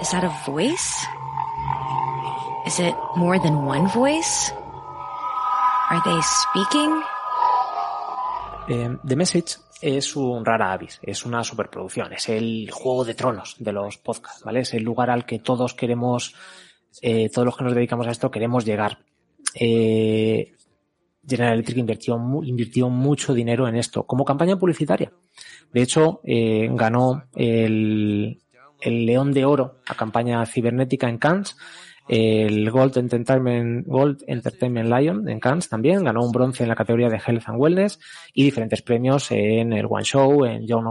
[0.00, 1.06] Is that a voice?
[2.66, 4.52] Is it more than one voice?
[5.90, 7.00] Are they speaking?
[8.68, 13.54] Eh, The Message es un rara avis, es una superproducción, es el juego de tronos
[13.60, 14.60] de los podcasts, ¿vale?
[14.60, 16.34] Es el lugar al que todos queremos,
[17.02, 18.98] eh, todos los que nos dedicamos a esto queremos llegar.
[19.54, 20.54] Eh,
[21.28, 25.12] General Electric invirtió, mucho dinero en esto como campaña publicitaria.
[25.72, 28.42] De hecho, eh, ganó el,
[28.80, 31.56] el León de Oro a campaña cibernética en Cannes,
[32.06, 37.08] el Gold Entertainment, Gold Entertainment Lion en Cannes también, ganó un bronce en la categoría
[37.08, 37.98] de Health and Wellness
[38.34, 40.84] y diferentes premios en el One Show, en John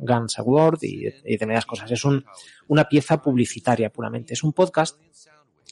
[0.00, 1.90] Guns Award y, y demás cosas.
[1.92, 2.24] Es un,
[2.66, 4.34] una pieza publicitaria puramente.
[4.34, 4.98] Es un podcast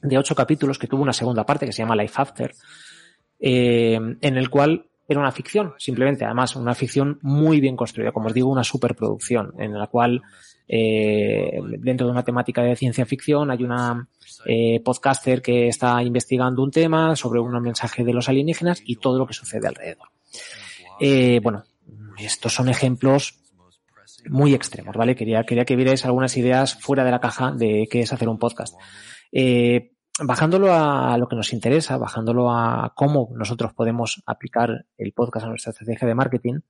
[0.02, 2.54] de ocho capítulos que tuvo una segunda parte que se llama Life After,
[3.41, 8.26] eh, en el cual era una ficción, simplemente, además, una ficción muy bien construida, como
[8.26, 10.22] os digo, una superproducción, en la cual
[10.68, 14.09] eh, dentro de una temática de ciencia ficción hay una
[14.47, 19.18] eh, podcaster que está investigando un tema sobre un mensaje de los alienígenas y todo
[19.18, 20.09] lo que sucede alrededor.
[21.01, 21.64] Eh, bueno,
[22.18, 23.39] estos son ejemplos
[24.28, 25.14] muy extremos, ¿vale?
[25.14, 28.39] Quería, quería que vierais algunas ideas fuera de la caja de qué es hacer un
[28.39, 28.74] podcast.
[29.30, 35.46] Eh, bajándolo a lo que nos interesa, bajándolo a cómo nosotros podemos aplicar el podcast
[35.46, 36.60] a nuestra estrategia de marketing,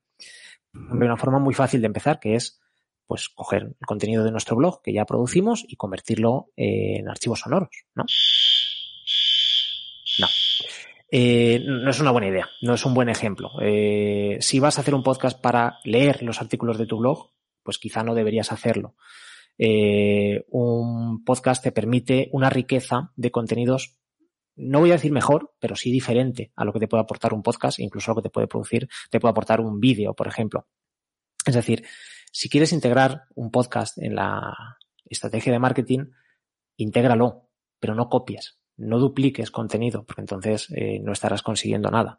[0.74, 2.60] hay una forma muy fácil de empezar, que es
[3.06, 7.70] pues coger el contenido de nuestro blog que ya producimos y convertirlo en archivos sonoros,
[7.94, 8.04] ¿no?
[10.18, 10.26] No.
[11.12, 13.50] Eh, no es una buena idea, no es un buen ejemplo.
[13.62, 17.30] Eh, si vas a hacer un podcast para leer los artículos de tu blog,
[17.62, 18.96] pues quizá no deberías hacerlo
[19.58, 23.96] eh, un podcast te permite una riqueza de contenidos,
[24.54, 27.42] no voy a decir mejor, pero sí diferente a lo que te puede aportar un
[27.42, 30.66] podcast, incluso a lo que te puede producir, te puede aportar un vídeo, por ejemplo.
[31.44, 31.84] Es decir,
[32.32, 36.06] si quieres integrar un podcast en la estrategia de marketing,
[36.76, 37.48] intégralo,
[37.78, 42.18] pero no copies, no dupliques contenido, porque entonces eh, no estarás consiguiendo nada.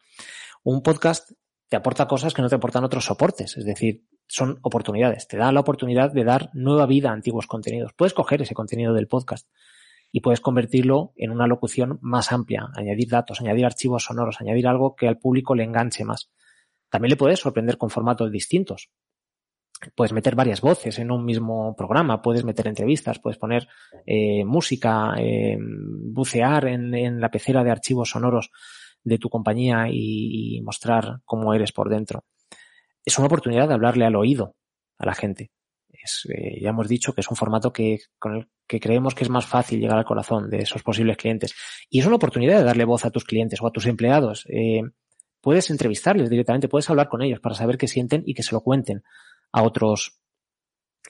[0.64, 1.32] Un podcast
[1.68, 5.28] te aporta cosas que no te aportan otros soportes, es decir, son oportunidades.
[5.28, 7.94] Te da la oportunidad de dar nueva vida a antiguos contenidos.
[7.94, 9.48] Puedes coger ese contenido del podcast
[10.12, 14.96] y puedes convertirlo en una locución más amplia, añadir datos, añadir archivos sonoros, añadir algo
[14.96, 16.32] que al público le enganche más.
[16.90, 18.90] También le puedes sorprender con formatos distintos.
[19.96, 23.68] Puedes meter varias voces en un mismo programa, puedes meter entrevistas, puedes poner
[24.06, 28.50] eh, música, eh, bucear en, la pecera de archivos sonoros
[29.04, 32.26] de tu compañía y, mostrar cómo eres por dentro.
[33.08, 34.58] Es una oportunidad de hablarle al oído
[34.98, 35.50] a la gente.
[36.28, 39.30] Eh, ya hemos dicho que es un formato que, con el que creemos que es
[39.30, 41.56] más fácil llegar al corazón de esos posibles clientes.
[41.90, 44.46] Y es una oportunidad de darle voz a tus clientes o a tus empleados.
[44.50, 44.82] Eh,
[45.40, 48.60] puedes entrevistarles directamente, puedes hablar con ellos para saber qué sienten y que se lo
[48.60, 49.02] cuenten
[49.54, 50.20] a otros,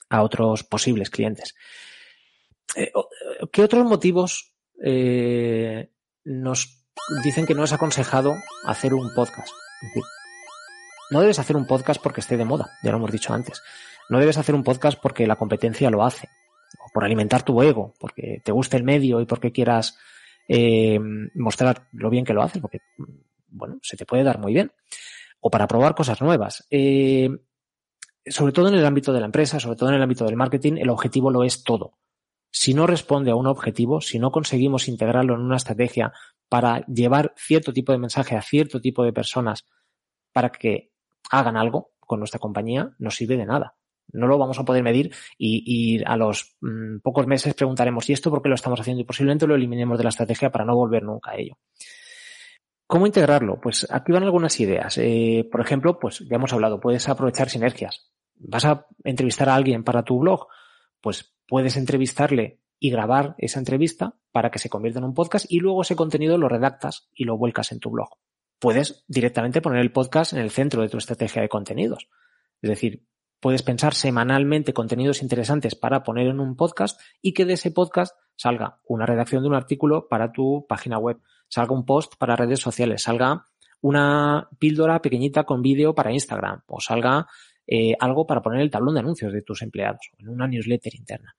[0.08, 1.56] a otros posibles clientes.
[2.76, 2.92] Eh,
[3.52, 4.54] ¿Qué otros motivos
[6.24, 6.86] nos
[7.24, 8.36] dicen que no es aconsejado
[8.68, 9.50] hacer un podcast?
[11.10, 13.62] No debes hacer un podcast porque esté de moda, ya lo hemos dicho antes.
[14.10, 16.30] No debes hacer un podcast porque la competencia lo hace,
[16.80, 19.98] o por alimentar tu ego, porque te guste el medio y porque quieras
[20.48, 21.00] eh,
[21.36, 22.80] mostrar lo bien que lo haces, porque,
[23.48, 24.72] bueno, se te puede dar muy bien,
[25.40, 26.66] o para probar cosas nuevas.
[26.70, 27.30] Eh,
[28.26, 30.74] sobre todo en el ámbito de la empresa, sobre todo en el ámbito del marketing,
[30.78, 31.98] el objetivo lo es todo.
[32.52, 36.14] Si no responde a un objetivo, si no conseguimos integrarlo en una estrategia
[36.50, 39.66] para llevar cierto tipo de mensaje a cierto tipo de personas
[40.32, 40.92] para que
[41.32, 43.76] hagan algo con nuestra compañía, no sirve de nada
[44.14, 48.30] no lo vamos a poder medir y, a los mm, pocos meses preguntaremos, ¿y esto
[48.30, 49.02] por qué lo estamos haciendo?
[49.02, 51.58] Y posiblemente lo eliminemos de la estrategia para no volver nunca a ello.
[52.86, 53.60] ¿Cómo integrarlo?
[53.60, 54.98] Pues aquí van algunas ideas.
[54.98, 58.10] Eh, por ejemplo, pues ya hemos hablado, puedes aprovechar sinergias.
[58.36, 60.48] ¿Vas a entrevistar a alguien para tu blog?
[61.02, 65.60] Pues puedes entrevistarle y grabar esa entrevista para que se convierta en un podcast y
[65.60, 68.10] luego ese contenido lo redactas y lo vuelcas en tu blog.
[68.60, 72.10] Puedes directamente poner el podcast en el centro de tu estrategia de contenidos.
[72.62, 73.04] Es decir,
[73.40, 78.18] Puedes pensar semanalmente contenidos interesantes para poner en un podcast y que de ese podcast
[78.36, 82.60] salga una redacción de un artículo para tu página web, salga un post para redes
[82.60, 83.46] sociales, salga
[83.82, 87.28] una píldora pequeñita con vídeo para Instagram o salga
[87.68, 91.36] eh, algo para poner el tablón de anuncios de tus empleados en una newsletter interna.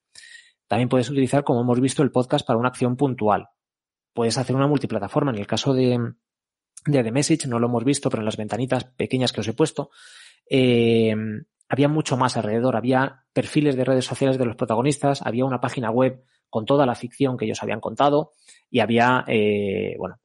[0.69, 3.49] También puedes utilizar, como hemos visto, el podcast para una acción puntual.
[4.13, 5.33] Puedes hacer una multiplataforma.
[5.33, 5.99] En el caso de,
[6.87, 9.53] de The Message, no lo hemos visto, pero en las ventanitas pequeñas que os he
[9.53, 9.91] puesto,
[10.49, 11.15] eh,
[11.69, 12.77] había mucho más alrededor.
[12.77, 16.95] Había perfiles de redes sociales de los protagonistas, había una página web con toda la
[16.95, 18.33] ficción que ellos habían contado
[18.71, 20.19] y había, eh, bueno,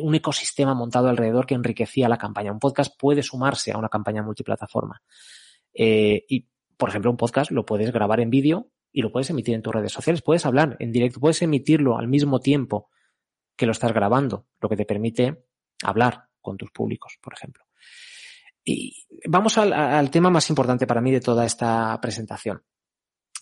[0.00, 2.52] un ecosistema montado alrededor que enriquecía la campaña.
[2.52, 5.02] Un podcast puede sumarse a una campaña multiplataforma.
[5.72, 6.46] Eh, y,
[6.76, 9.74] por ejemplo, un podcast lo puedes grabar en vídeo y lo puedes emitir en tus
[9.74, 10.22] redes sociales.
[10.22, 12.88] Puedes hablar en directo, puedes emitirlo al mismo tiempo
[13.56, 15.44] que lo estás grabando, lo que te permite
[15.82, 17.64] hablar con tus públicos, por ejemplo.
[18.64, 22.62] Y vamos al, tema más importante para mí de toda esta presentación.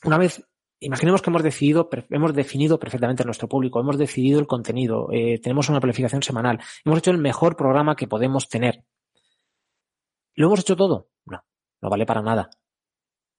[0.04, 0.44] Una vez
[0.80, 5.68] imaginemos que hemos decidido, hemos definido perfectamente nuestro público, hemos decidido el contenido, eh, tenemos
[5.68, 8.84] una planificación semanal, hemos hecho el mejor programa que podemos tener.
[10.34, 11.08] ¿Lo hemos hecho todo?
[11.24, 11.44] No,
[11.80, 12.50] no vale para nada.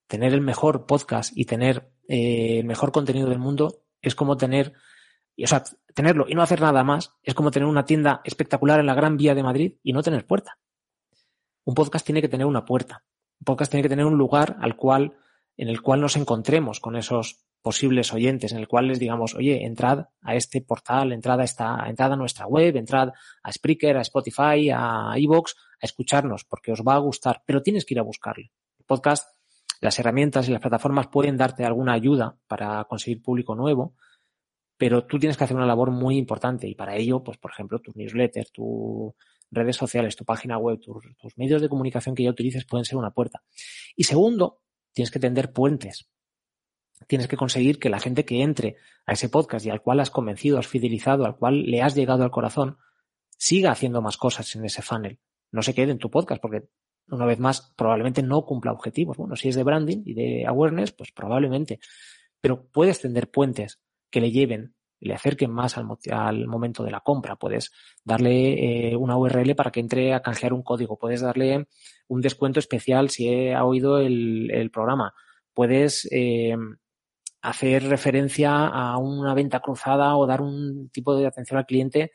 [0.06, 4.72] Tener el mejor podcast y tener eh, el mejor contenido del mundo es como tener,
[5.42, 5.64] o sea,
[5.94, 9.16] tenerlo y no hacer nada más es como tener una tienda espectacular en la Gran
[9.16, 10.58] Vía de Madrid y no tener puerta
[11.64, 13.04] un podcast tiene que tener una puerta.
[13.40, 15.16] Un podcast tiene que tener un lugar al cual,
[15.56, 19.64] en el cual nos encontremos con esos posibles oyentes, en el cual les digamos, oye,
[19.64, 23.10] entrad a este portal, entrad a esta, entrad a nuestra web, entrad
[23.42, 27.86] a Spreaker, a Spotify, a Evox, a escucharnos, porque os va a gustar, pero tienes
[27.86, 28.52] que ir a buscarle.
[28.78, 29.30] El podcast,
[29.80, 33.94] las herramientas y las plataformas pueden darte alguna ayuda para conseguir público nuevo,
[34.84, 37.78] pero tú tienes que hacer una labor muy importante y para ello, pues, por ejemplo,
[37.80, 39.14] tu newsletter, tu,
[39.50, 41.06] redes sociales, tu página web, tus,
[41.38, 43.42] medios de comunicación que ya utilices pueden ser una puerta.
[43.96, 44.60] Y segundo,
[44.92, 46.10] tienes que tender puentes.
[47.06, 48.76] Tienes que conseguir que la gente que entre
[49.06, 52.22] a ese podcast y al cual has convencido, has fidelizado, al cual le has llegado
[52.22, 52.76] al corazón,
[53.38, 55.18] siga haciendo más cosas en ese funnel.
[55.50, 56.68] No se quede en tu podcast porque,
[57.08, 59.16] una vez más, probablemente no cumpla objetivos.
[59.16, 61.80] Bueno, si es de branding y de awareness, pues probablemente.
[62.42, 63.80] Pero puedes tender puentes
[64.14, 67.36] que le lleven le acerquen más al, momento de la compra.
[67.36, 67.72] Puedes
[68.04, 70.96] darle eh, una URL para que entre a canjear un código.
[70.96, 71.66] Puedes darle
[72.08, 75.12] un descuento especial si ha oído el, programa.
[75.52, 76.56] Puedes eh,
[77.42, 82.12] hacer referencia a una venta cruzada o dar un tipo de atención al cliente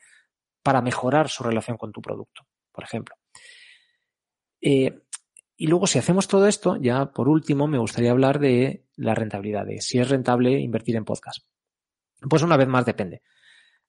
[0.62, 2.42] para mejorar su relación con tu producto,
[2.72, 3.14] por ejemplo.
[4.60, 4.98] Eh,
[5.56, 9.66] y luego, si hacemos todo esto, ya por último, me gustaría hablar de la rentabilidad,
[9.78, 11.44] si es rentable invertir en podcast.
[12.28, 13.22] Pues una vez más depende.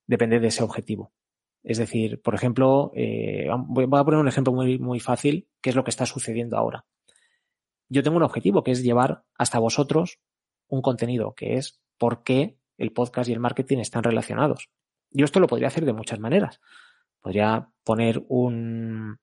[0.06, 1.12] Depende de ese objetivo.
[1.62, 5.76] Es decir, por ejemplo, eh, voy a poner un ejemplo muy, muy fácil, que es
[5.76, 6.84] lo que está sucediendo ahora.
[7.88, 10.18] Yo tengo un objetivo que es llevar hasta vosotros
[10.68, 14.70] un contenido, que es por qué el podcast y el marketing están relacionados.
[15.10, 16.60] Yo esto lo podría hacer de muchas maneras.
[17.20, 19.18] Podría poner un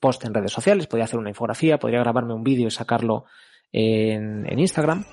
[0.00, 3.24] post en redes sociales, podría hacer una infografía, podría grabarme un vídeo y sacarlo
[3.72, 5.04] en, en Instagram,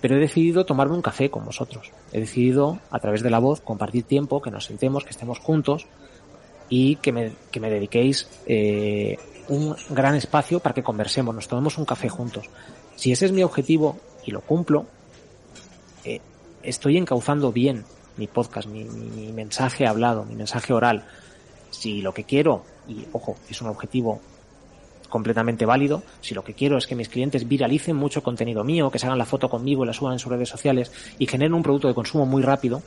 [0.00, 1.92] pero he decidido tomarme un café con vosotros.
[2.12, 5.86] He decidido, a través de la voz, compartir tiempo, que nos sentemos, que estemos juntos
[6.68, 11.76] y que me, que me dediquéis eh, un gran espacio para que conversemos, nos tomemos
[11.76, 12.46] un café juntos.
[12.96, 14.86] Si ese es mi objetivo y lo cumplo,
[16.04, 16.20] eh,
[16.62, 17.84] estoy encauzando bien
[18.16, 21.04] mi podcast, mi, mi, mensaje hablado, mi mensaje oral.
[21.70, 24.20] Si lo que quiero, y ojo, es un objetivo
[25.10, 28.98] completamente válido, si lo que quiero es que mis clientes viralicen mucho contenido mío, que
[28.98, 31.62] se hagan la foto conmigo y la suban en sus redes sociales y generen un
[31.62, 32.82] producto de consumo muy rápido,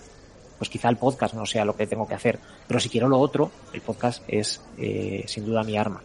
[0.57, 2.39] pues quizá el podcast no sea lo que tengo que hacer.
[2.67, 6.01] Pero si quiero lo otro, el podcast es eh, sin duda mi arma.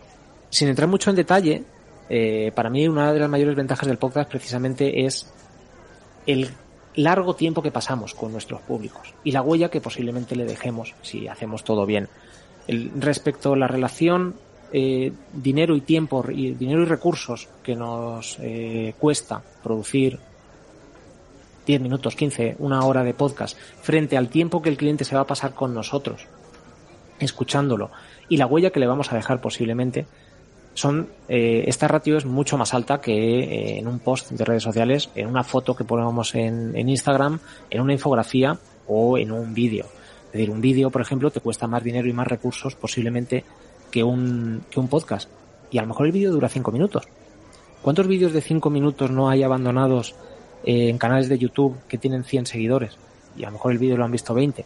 [0.50, 1.62] Sin entrar mucho en detalle,
[2.10, 5.30] eh, para mí una de las mayores ventajas del podcast precisamente es
[6.26, 6.50] el
[6.94, 11.28] largo tiempo que pasamos con nuestros públicos y la huella que posiblemente le dejemos si
[11.28, 12.08] hacemos todo bien.
[12.66, 14.34] Respecto a la relación
[14.72, 20.18] eh, dinero y tiempo, y, dinero y recursos que nos eh, cuesta producir
[21.66, 25.22] 10 minutos, 15, una hora de podcast, frente al tiempo que el cliente se va
[25.22, 26.26] a pasar con nosotros,
[27.18, 27.90] escuchándolo,
[28.28, 30.06] y la huella que le vamos a dejar posiblemente,
[30.78, 34.62] son, eh, esta ratio es mucho más alta que eh, en un post de redes
[34.62, 38.56] sociales, en una foto que ponemos en, en Instagram, en una infografía
[38.86, 39.86] o en un vídeo.
[40.26, 43.44] Es decir, un vídeo, por ejemplo, te cuesta más dinero y más recursos posiblemente
[43.90, 45.28] que un, que un podcast.
[45.70, 47.04] Y a lo mejor el vídeo dura 5 minutos.
[47.82, 50.14] ¿Cuántos vídeos de 5 minutos no hay abandonados
[50.64, 52.96] eh, en canales de YouTube que tienen 100 seguidores
[53.36, 54.64] y a lo mejor el vídeo lo han visto 20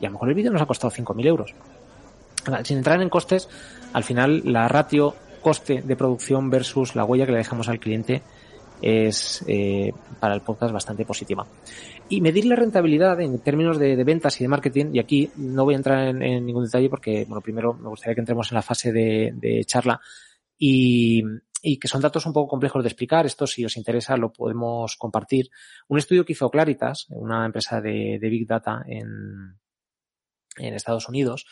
[0.00, 1.54] y a lo mejor el vídeo nos ha costado 5.000 euros.
[2.64, 3.48] Sin entrar en costes,
[3.92, 8.22] al final la ratio coste de producción versus la huella que le dejamos al cliente
[8.82, 11.46] es eh, para el podcast bastante positiva.
[12.08, 15.74] Y medir la rentabilidad en términos de, ventas y de marketing, y aquí no voy
[15.74, 18.92] a entrar en, ningún detalle porque, bueno, primero me gustaría que entremos en la fase
[18.92, 20.00] de, de charla
[20.58, 21.22] y,
[21.64, 23.24] y que son datos un poco complejos de explicar.
[23.24, 25.50] Esto, si os interesa, lo podemos compartir.
[25.88, 29.58] Un estudio que hizo Claritas, una empresa de, Big Data en,
[30.58, 31.46] en Estados Unidos,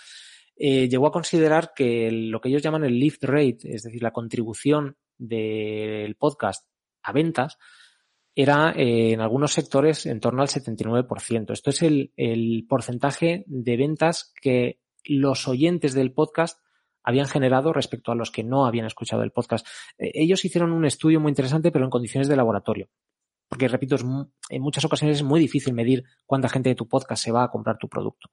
[0.55, 4.13] eh, llegó a considerar que lo que ellos llaman el lift rate, es decir, la
[4.13, 6.69] contribución del podcast
[7.03, 7.57] a ventas,
[8.35, 11.53] era eh, en algunos sectores en torno al 79%.
[11.53, 16.59] Esto es el, el porcentaje de ventas que los oyentes del podcast
[17.03, 19.67] habían generado respecto a los que no habían escuchado el podcast.
[19.99, 22.89] Eh, ellos hicieron un estudio muy interesante, pero en condiciones de laboratorio.
[23.49, 24.05] Porque, repito, es,
[24.49, 27.51] en muchas ocasiones es muy difícil medir cuánta gente de tu podcast se va a
[27.51, 28.31] comprar tu producto.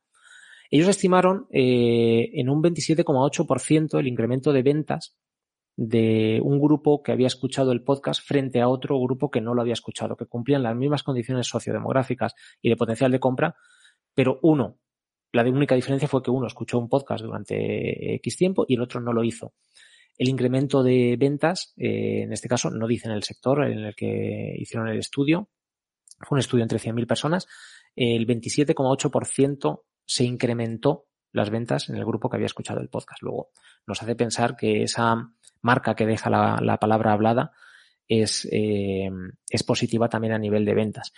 [0.72, 5.18] Ellos estimaron eh, en un 27,8% el incremento de ventas
[5.82, 9.62] de un grupo que había escuchado el podcast frente a otro grupo que no lo
[9.62, 13.56] había escuchado, que cumplían las mismas condiciones sociodemográficas y de potencial de compra,
[14.14, 14.78] pero uno
[15.32, 19.00] la única diferencia fue que uno escuchó un podcast durante X tiempo y el otro
[19.00, 19.54] no lo hizo.
[20.18, 23.96] El incremento de ventas, eh, en este caso, no dice en el sector en el
[23.96, 25.48] que hicieron el estudio,
[26.20, 27.48] fue un estudio entre 100.000 personas,
[27.96, 33.22] el 27,8% se incrementó las ventas en el grupo que había escuchado el podcast.
[33.22, 33.50] Luego,
[33.86, 37.52] nos hace pensar que esa marca que deja la, palabra hablada
[38.08, 39.10] es, eh,
[39.50, 41.14] es positiva también a nivel de ventas.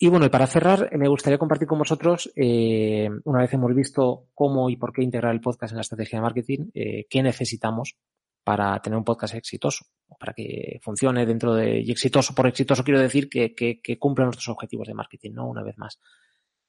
[0.00, 4.28] Y bueno, y para cerrar, me gustaría compartir con vosotros, eh, una vez hemos visto
[4.32, 7.96] cómo y por qué integrar el podcast en la estrategia de marketing, eh, qué necesitamos
[8.44, 9.86] para tener un podcast exitoso,
[10.20, 14.24] para que funcione dentro de, y exitoso, por exitoso quiero decir que, que, que cumpla
[14.24, 15.48] nuestros objetivos de marketing, ¿no?
[15.48, 15.98] Una vez más.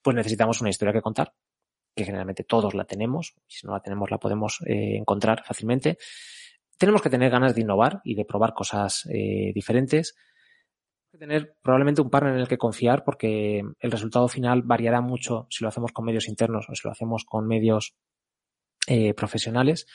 [0.02, 1.32] Pues necesitamos una historia que contar,
[1.96, 5.98] que generalmente todos la tenemos, si no la tenemos la podemos eh, encontrar fácilmente.
[6.78, 10.16] Tenemos que tener ganas de innovar y de probar cosas eh, diferentes
[11.12, 15.48] que tener probablemente un partner en el que confiar porque el resultado final variará mucho
[15.50, 17.96] si lo hacemos con medios internos o si lo hacemos con medios
[18.88, 19.88] eh, profesionales.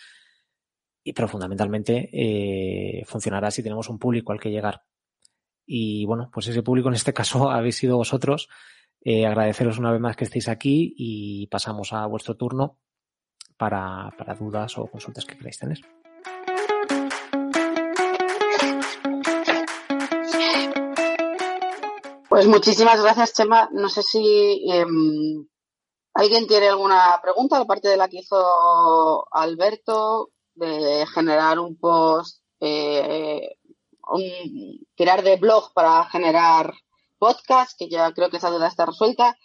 [1.05, 4.83] Y, pero fundamentalmente eh, funcionará si tenemos un público al que llegar.
[5.67, 8.49] Y bueno, pues ese público en este caso habéis sido vosotros.
[9.07, 12.79] Eh, agradeceros una vez más que estéis aquí y pasamos a vuestro turno
[13.59, 15.79] para, para dudas o consultas que queráis tener.
[22.31, 23.69] Pues muchísimas gracias, Chema.
[23.73, 25.47] No sé si em,
[26.15, 33.57] alguien tiene alguna pregunta, aparte de la que hizo Alberto, de generar un post, eh,
[34.09, 34.23] un,
[34.97, 36.73] tirar de blog para generar
[37.25, 39.37] podcast, que ya creo que esa duda está resuelta.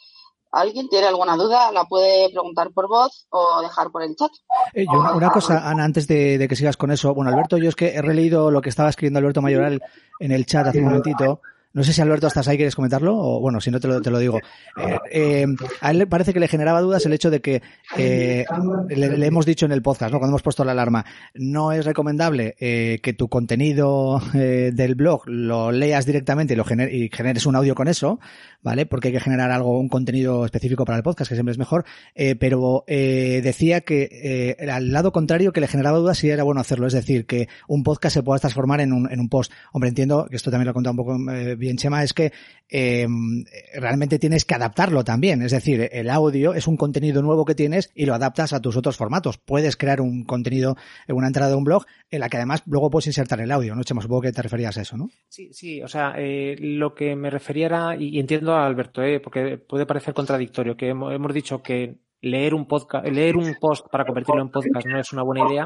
[0.51, 1.71] ¿Alguien tiene alguna duda?
[1.71, 4.31] La puede preguntar por voz o dejar por el chat.
[4.73, 7.13] Eh, una, cosa, Ana, antes de, que sigas con eso.
[7.13, 9.81] Bueno, Alberto, yo es que he releído lo que estaba escribiendo Alberto Mayoral
[10.19, 11.41] en el chat hace un momentito
[11.71, 13.15] No sé si Alberto estás ahí, ¿quieres comentarlo?
[13.15, 14.39] O bueno, si no te lo, te lo digo.
[14.75, 15.45] Eh, eh,
[15.81, 17.61] a él parece que le generaba dudas el hecho de que
[17.95, 18.43] eh,
[18.89, 20.17] le, hemos dicho en el podcast, ¿no?
[20.17, 21.05] cuando hemos puesto la alarma,
[21.35, 27.45] no es recomendable que tu contenido del blog lo leas directamente y, lo y generes
[27.45, 28.19] un audio con eso,
[28.63, 28.87] ¿vale?
[28.87, 31.85] Porque hay que generar algo, un contenido específico para el podcast, que siempre es mejor.
[32.39, 36.93] pero decía que al lado contrario que le generaba dudas si era bueno hacerlo, es
[36.93, 39.51] decir, que un podcast se pueda transformar en un, en un post.
[39.71, 41.17] Hombre, entiendo que esto también lo he contado un poco
[41.59, 42.31] bien Chema, es que
[42.69, 43.07] eh,
[43.75, 45.41] realmente tienes que adaptarlo también.
[45.41, 48.77] Es decir, el audio es un contenido nuevo que tienes y lo adaptas a tus
[48.77, 49.37] otros formatos.
[49.37, 50.75] Puedes crear un contenido
[51.07, 53.75] en una entrada de un blog en la que además luego puedes insertar el audio,
[53.75, 54.01] ¿no, Chema?
[54.01, 55.09] Supongo que te referías a eso, ¿no?
[55.27, 59.19] Sí, sí, o sea, eh, lo que me refería era, y entiendo a Alberto, eh,
[59.19, 64.05] porque puede parecer contradictorio, que hemos dicho que leer un podcast, leer un post para
[64.05, 65.65] convertirlo en podcast no es una buena idea,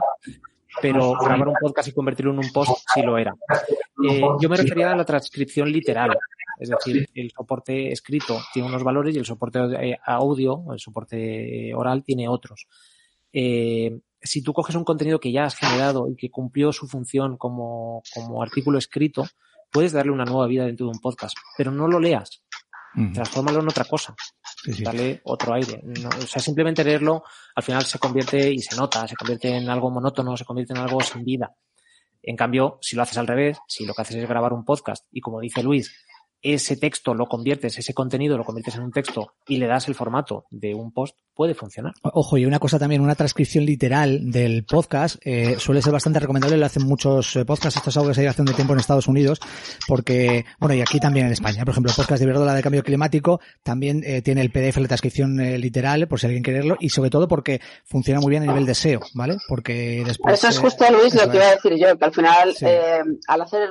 [0.82, 3.34] pero grabar un podcast y convertirlo en un post sí lo era.
[4.04, 6.16] Eh, yo me refería a la transcripción literal,
[6.60, 11.74] es decir, el soporte escrito tiene unos valores y el soporte eh, audio, el soporte
[11.76, 12.68] oral, tiene otros.
[13.32, 17.38] Eh, si tú coges un contenido que ya has generado y que cumplió su función
[17.38, 19.26] como, como artículo escrito,
[19.72, 22.43] puedes darle una nueva vida dentro de un podcast, pero no lo leas.
[23.14, 24.16] Transfórmalo en otra cosa.
[24.80, 25.82] Dale otro aire.
[26.18, 27.24] o sea, simplemente leerlo
[27.56, 30.80] al final se convierte y se nota, se convierte en algo monótono, se convierte en
[30.80, 31.56] algo sin vida.
[32.22, 35.06] En cambio, si lo haces al revés, si lo que haces es grabar un podcast
[35.12, 35.94] y como dice Luis,
[36.44, 39.96] ese texto lo conviertes, ese contenido lo conviertes en un texto y le das el
[39.96, 41.94] formato de un post, puede funcionar.
[42.04, 46.58] Ojo, y una cosa también, una transcripción literal del podcast eh, suele ser bastante recomendable,
[46.58, 48.74] lo hacen muchos eh, podcasts, esto es algo que se ha ido hace un tiempo
[48.74, 49.40] en Estados Unidos,
[49.88, 52.84] porque, bueno, y aquí también en España, por ejemplo, el podcast de Verdola de Cambio
[52.84, 56.90] Climático también eh, tiene el PDF, la transcripción literal, por si alguien quiere leerlo, y
[56.90, 59.38] sobre todo porque funciona muy bien a nivel de SEO, ¿vale?
[59.48, 60.36] Porque después...
[60.36, 62.54] Eso es justo, Luis, lo que iba a decir yo, que al final,
[63.28, 63.70] al hacer,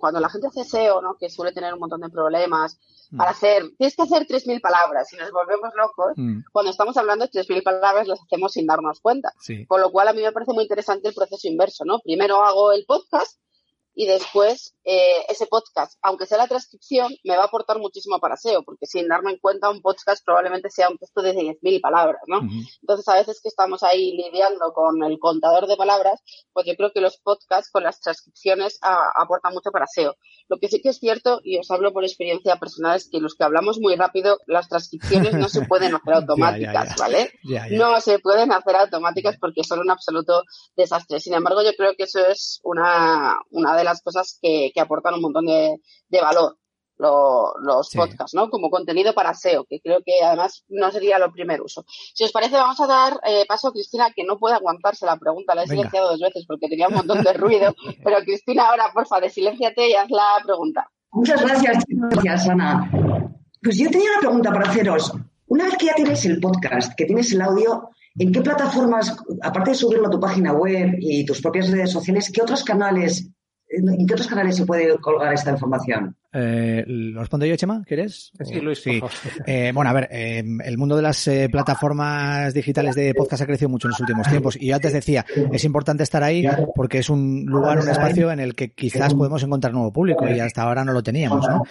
[0.00, 1.16] cuando la gente hace SEO, ¿no?
[1.20, 2.78] Que suele tener un montón de problemas
[3.10, 3.16] mm.
[3.16, 6.12] para hacer, tienes que hacer 3.000 palabras y nos volvemos locos.
[6.16, 6.40] Mm.
[6.52, 9.32] Cuando estamos hablando de 3.000 palabras las hacemos sin darnos cuenta.
[9.68, 12.00] Con lo cual a mí me parece muy interesante el proceso inverso, ¿no?
[12.00, 13.38] Primero hago el podcast
[13.96, 18.36] y después eh, ese podcast, aunque sea la transcripción, me va a aportar muchísimo para
[18.36, 22.20] SEO, porque sin darme en cuenta un podcast probablemente sea un texto de 10.000 palabras,
[22.26, 22.40] ¿no?
[22.82, 26.22] Entonces, a veces que estamos ahí lidiando con el contador de palabras,
[26.52, 30.14] pues yo creo que los podcasts con las transcripciones aportan mucho para SEO.
[30.48, 33.34] Lo que sí que es cierto, y os hablo por experiencia personal, es que los
[33.34, 37.32] que hablamos muy rápido, las transcripciones no se pueden hacer automáticas, ¿vale?
[37.70, 40.42] No se pueden hacer automáticas porque son un absoluto
[40.76, 41.18] desastre.
[41.18, 45.22] Sin embargo, yo creo que eso es una, una de las cosas que, aportan un
[45.22, 45.80] montón de,
[46.20, 46.58] valor.
[46.98, 48.50] los podcasts, ¿no?
[48.50, 51.84] Como contenido para SEO, que creo que además no sería lo primer uso.
[52.14, 55.16] Si os parece, vamos a dar eh, paso a Cristina, que no puede aguantarse la
[55.16, 57.74] pregunta, la he silenciado dos veces porque tenía un montón de ruido,
[58.04, 60.90] pero Cristina, ahora, porfa, desilenciate y haz la pregunta.
[61.12, 62.90] Muchas gracias, gracias, Ana.
[63.62, 65.12] Pues yo tenía una pregunta para haceros.
[65.48, 69.70] Una vez que ya tienes el podcast, que tienes el audio, ¿en qué plataformas, aparte
[69.70, 73.30] de subirlo a tu página web y tus propias redes sociales, qué otros canales
[73.68, 76.14] ¿En qué otros canales se puede colgar esta información?
[76.32, 77.82] Eh, ¿Lo respondo yo, Chema?
[77.84, 78.30] ¿Quieres?
[78.44, 78.80] Sí, Luis.
[78.80, 79.00] Sí.
[79.46, 83.46] Eh, bueno, a ver, eh, el mundo de las eh, plataformas digitales de podcast ha
[83.46, 84.56] crecido mucho en los últimos tiempos.
[84.60, 88.40] Y yo antes decía, es importante estar ahí porque es un lugar, un espacio en
[88.40, 91.62] el que quizás podemos encontrar nuevo público y hasta ahora no lo teníamos, ¿no?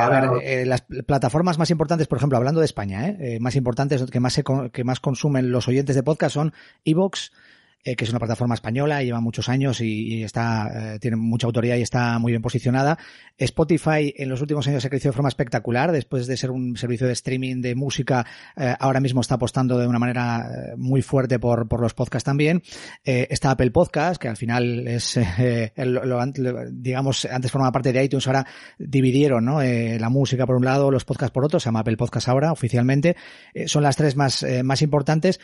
[0.00, 4.32] a ver, las plataformas más importantes, por ejemplo, hablando de España, más importantes, que más,
[4.32, 4.42] se,
[4.72, 6.52] que más consumen los oyentes de podcast son
[6.84, 7.30] Evox,
[7.84, 11.74] eh, que es una plataforma española, lleva muchos años y, está, eh, tiene mucha autoridad
[11.74, 12.96] y está muy bien posicionada.
[13.36, 17.08] Spotify en los últimos años ha crecido de forma espectacular, después de ser un servicio
[17.08, 18.24] de streaming de música,
[18.56, 22.62] eh, ahora mismo está apostando de una manera muy fuerte por, los podcasts también.
[23.02, 25.18] está Apple Podcast, que al final es,
[26.70, 28.46] digamos, antes formaba parte de iTunes, ahora
[28.78, 29.60] dividieron, ¿no?
[29.60, 33.16] la música por un lado, los podcasts por otro, se llama Apple Podcast ahora, oficialmente.
[33.66, 35.40] son las tres más, más importantes,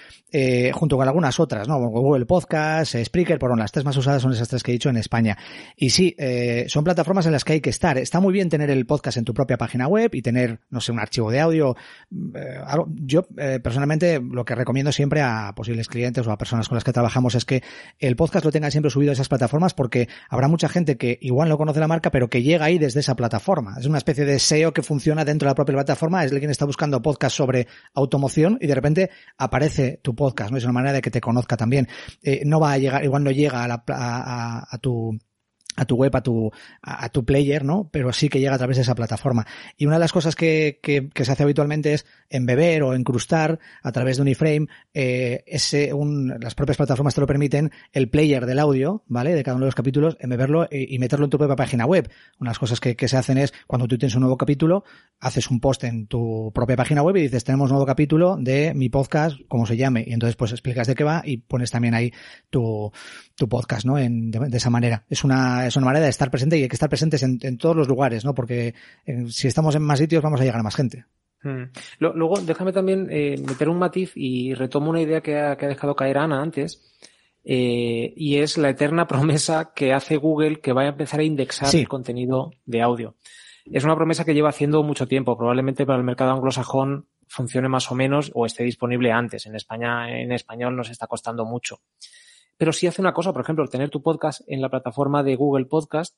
[0.72, 1.78] junto con algunas otras, ¿no?
[1.80, 4.88] Google Podcast, eh, Spreaker, por las tres más usadas son esas tres que he dicho
[4.88, 5.36] en España.
[5.76, 7.98] Y sí, eh, son plataformas en las que hay que estar.
[7.98, 10.92] Está muy bien tener el podcast en tu propia página web y tener, no sé,
[10.92, 11.76] un archivo de audio.
[12.34, 12.60] Eh,
[12.94, 13.26] yo
[13.62, 17.34] personalmente lo que recomiendo siempre a posibles clientes o a personas con las que trabajamos
[17.34, 17.62] es que
[17.98, 21.48] el podcast lo tenga siempre subido a esas plataformas porque habrá mucha gente que igual
[21.48, 23.76] no conoce la marca pero que llega ahí desde esa plataforma.
[23.78, 26.24] Es una especie de SEO que funciona dentro de la propia plataforma.
[26.24, 30.58] Es quien está buscando podcast sobre automoción y de repente aparece tu podcast, ¿no?
[30.58, 31.88] Es una manera de que te conozca también.
[32.22, 35.18] Eh, no va a llegar, igual no llega a, la, a, a tu
[35.78, 36.50] a tu web, a tu,
[36.82, 37.88] a, tu player, ¿no?
[37.92, 39.46] Pero sí que llega a través de esa plataforma.
[39.76, 43.60] Y una de las cosas que, que, que se hace habitualmente es embeber o incrustar
[43.82, 48.10] a través de un iframe, eh, ese, un, las propias plataformas te lo permiten, el
[48.10, 49.34] player del audio, ¿vale?
[49.34, 52.10] De cada uno de los capítulos, embeberlo y, y meterlo en tu propia página web.
[52.40, 54.84] Unas cosas que, que se hacen es, cuando tú tienes un nuevo capítulo,
[55.20, 58.74] haces un post en tu propia página web y dices, tenemos un nuevo capítulo de
[58.74, 60.04] mi podcast, como se llame.
[60.06, 62.12] Y entonces, pues explicas de qué va y pones también ahí
[62.50, 62.90] tu,
[63.36, 63.96] tu podcast, ¿no?
[63.96, 65.04] En, de esa manera.
[65.08, 67.58] Es una, es una manera de estar presente y hay que estar presentes en, en
[67.58, 68.34] todos los lugares, ¿no?
[68.34, 68.74] Porque
[69.06, 71.04] eh, si estamos en más sitios vamos a llegar a más gente.
[71.42, 71.64] Hmm.
[71.98, 75.68] Luego, déjame también eh, meter un matiz y retomo una idea que ha, que ha
[75.68, 76.82] dejado caer Ana antes,
[77.44, 81.68] eh, y es la eterna promesa que hace Google que vaya a empezar a indexar
[81.68, 81.80] sí.
[81.80, 83.14] el contenido de audio.
[83.70, 85.36] Es una promesa que lleva haciendo mucho tiempo.
[85.36, 89.44] Probablemente para el mercado anglosajón funcione más o menos o esté disponible antes.
[89.46, 91.80] En España, en español nos está costando mucho.
[92.58, 95.66] Pero sí hace una cosa, por ejemplo, tener tu podcast en la plataforma de Google
[95.66, 96.16] Podcast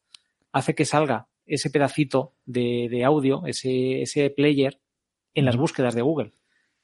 [0.53, 4.81] hace que salga ese pedacito de, de audio, ese, ese player,
[5.35, 6.33] en las búsquedas de Google.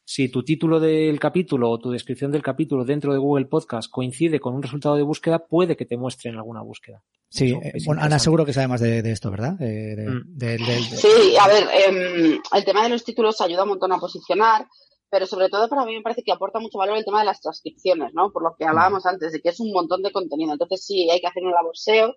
[0.04, 4.38] Si tu título del capítulo o tu descripción del capítulo dentro de Google Podcast coincide
[4.38, 7.02] con un resultado de búsqueda, puede que te muestre en alguna búsqueda.
[7.28, 9.54] Sí, eh, bueno, Ana seguro que sabe más de, de esto, ¿verdad?
[9.54, 10.22] De, de, mm.
[10.36, 14.66] de, sí, a ver, eh, el tema de los títulos ayuda un montón a posicionar,
[15.10, 17.40] pero sobre todo para mí me parece que aporta mucho valor el tema de las
[17.40, 18.32] transcripciones, ¿no?
[18.32, 20.52] Por lo que hablábamos antes, de que es un montón de contenido.
[20.52, 22.14] Entonces sí, hay que hacer un labor SEO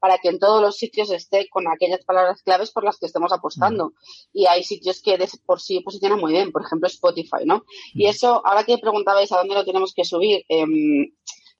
[0.00, 3.32] para que en todos los sitios esté con aquellas palabras claves por las que estemos
[3.32, 3.90] apostando.
[3.90, 3.92] Mm.
[4.32, 7.58] Y hay sitios que de por sí posicionan muy bien, por ejemplo Spotify, ¿no?
[7.58, 8.00] Mm.
[8.00, 10.66] Y eso, ahora que preguntabais a dónde lo tenemos que subir, eh,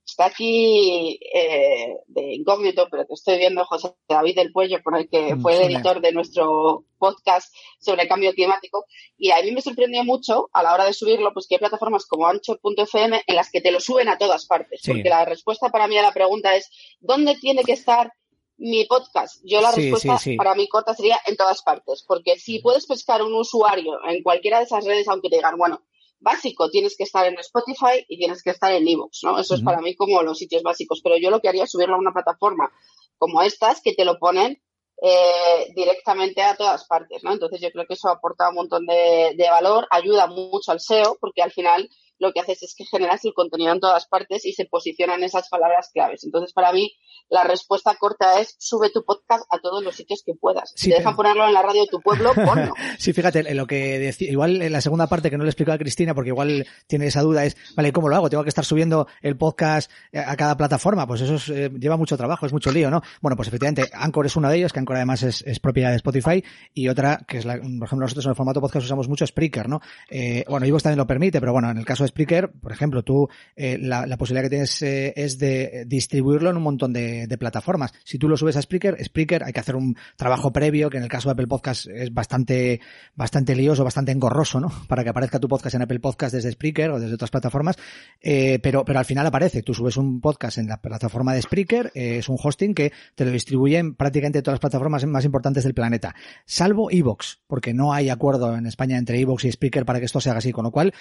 [0.04, 5.08] está aquí eh, de incógnito, pero te estoy viendo José David del Puello, con el
[5.08, 8.84] que fue el editor de nuestro podcast sobre cambio climático.
[9.16, 12.06] Y a mí me sorprendió mucho a la hora de subirlo, pues que hay plataformas
[12.06, 14.80] como ancho.fm en las que te lo suben a todas partes.
[14.82, 14.92] Sí.
[14.92, 18.12] Porque la respuesta para mí a la pregunta es, ¿dónde tiene que estar
[18.58, 19.40] mi podcast?
[19.44, 22.04] Yo la sí, respuesta sí, para mí corta sería en todas partes.
[22.06, 25.82] Porque si puedes pescar un usuario en cualquiera de esas redes, aunque te digan, bueno,
[26.22, 29.38] básico, tienes que estar en Spotify y tienes que estar en Evox, ¿no?
[29.38, 29.60] Eso uh -huh.
[29.60, 31.98] es para mí como los sitios básicos, pero yo lo que haría es subirlo a
[31.98, 32.70] una plataforma
[33.18, 34.60] como estas que te lo ponen
[35.04, 37.32] eh, directamente a todas partes, ¿no?
[37.32, 41.18] Entonces yo creo que eso aporta un montón de, de valor, ayuda mucho al SEO,
[41.20, 41.88] porque al final
[42.22, 45.48] lo que haces es que generas el contenido en todas partes y se posicionan esas
[45.48, 46.22] palabras claves.
[46.24, 46.92] Entonces, para mí,
[47.28, 50.70] la respuesta corta es sube tu podcast a todos los sitios que puedas.
[50.76, 52.74] Sí, si te dejan ponerlo en la radio de tu pueblo, ponlo.
[52.96, 55.72] sí, fíjate, en lo que decía, igual en la segunda parte que no le explicó
[55.72, 58.30] a Cristina, porque igual tiene esa duda, es, vale, ¿cómo lo hago?
[58.30, 62.16] Tengo que estar subiendo el podcast a cada plataforma, pues eso es, eh, lleva mucho
[62.16, 63.02] trabajo, es mucho lío, ¿no?
[63.20, 65.96] Bueno, pues efectivamente, Anchor es una de ellas, que Anchor además es, es propiedad de
[65.96, 69.26] Spotify, y otra, que es la, por ejemplo, nosotros en el formato podcast usamos mucho
[69.26, 69.80] Spreaker, ¿no?
[70.08, 73.02] Eh, bueno, Ivox también lo permite, pero bueno, en el caso de Spreaker, por ejemplo,
[73.02, 77.94] tú, eh, la, posibilidad que tienes eh, es de distribuirlo en un montón de, plataformas.
[78.04, 81.02] Si tú lo subes a Spreaker, Spreaker hay que hacer un trabajo previo, que en
[81.02, 82.80] el caso de Apple Podcast es bastante,
[83.14, 84.70] bastante lioso, bastante engorroso, ¿no?
[84.88, 87.76] Para que aparezca tu podcast en Apple Podcast desde Spreaker o desde otras plataformas,
[88.20, 89.62] eh, pero, pero al final aparece.
[89.62, 93.30] Tú subes un podcast en la plataforma de Spreaker, es un hosting que te lo
[93.30, 98.10] distribuye en prácticamente todas las plataformas más importantes del planeta, salvo Evox, porque no hay
[98.10, 100.70] acuerdo en España entre Evox y Spreaker para que esto se haga así, con lo
[100.70, 100.92] cual,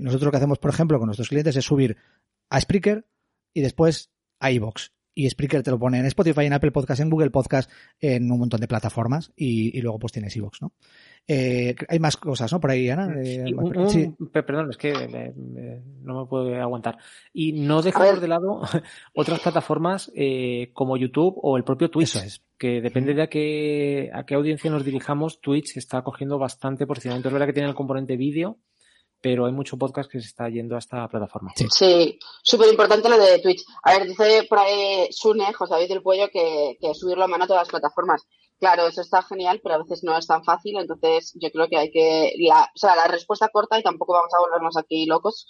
[0.00, 1.96] nosotros que hacemos, por ejemplo, con nuestros clientes es subir
[2.50, 3.06] a Spreaker
[3.52, 4.10] y después
[4.40, 4.90] a iVoox.
[5.14, 7.68] Y Spreaker te lo pone en Spotify, en Apple Podcast, en Google Podcast,
[7.98, 10.72] en un montón de plataformas y, y luego pues tienes iVoox, ¿no?
[11.30, 12.58] Eh, hay más cosas, ¿no?
[12.58, 13.12] Por ahí, Ana.
[13.20, 14.14] Eh, sí, un, un, sí.
[14.32, 16.96] Perdón, es que me, me, no me puedo aguantar.
[17.34, 18.62] Y no dejamos de lado
[19.14, 22.16] otras plataformas eh, como YouTube o el propio Twitch.
[22.16, 22.42] Eso es.
[22.56, 27.28] Que depende de a qué, a qué audiencia nos dirijamos, Twitch está cogiendo bastante posicionamiento.
[27.28, 28.58] Es verdad que tiene el componente vídeo,
[29.20, 31.52] pero hay mucho podcast que se está yendo a esta plataforma.
[31.56, 33.64] Sí, sí súper importante lo de Twitch.
[33.82, 37.44] A ver, dice por ahí Sune, José David del Puello, que, que subirlo a mano
[37.44, 38.26] a todas las plataformas.
[38.58, 41.76] Claro, eso está genial, pero a veces no es tan fácil, entonces yo creo que
[41.76, 45.46] hay que, la, o sea, la respuesta corta y tampoco vamos a volvernos aquí locos,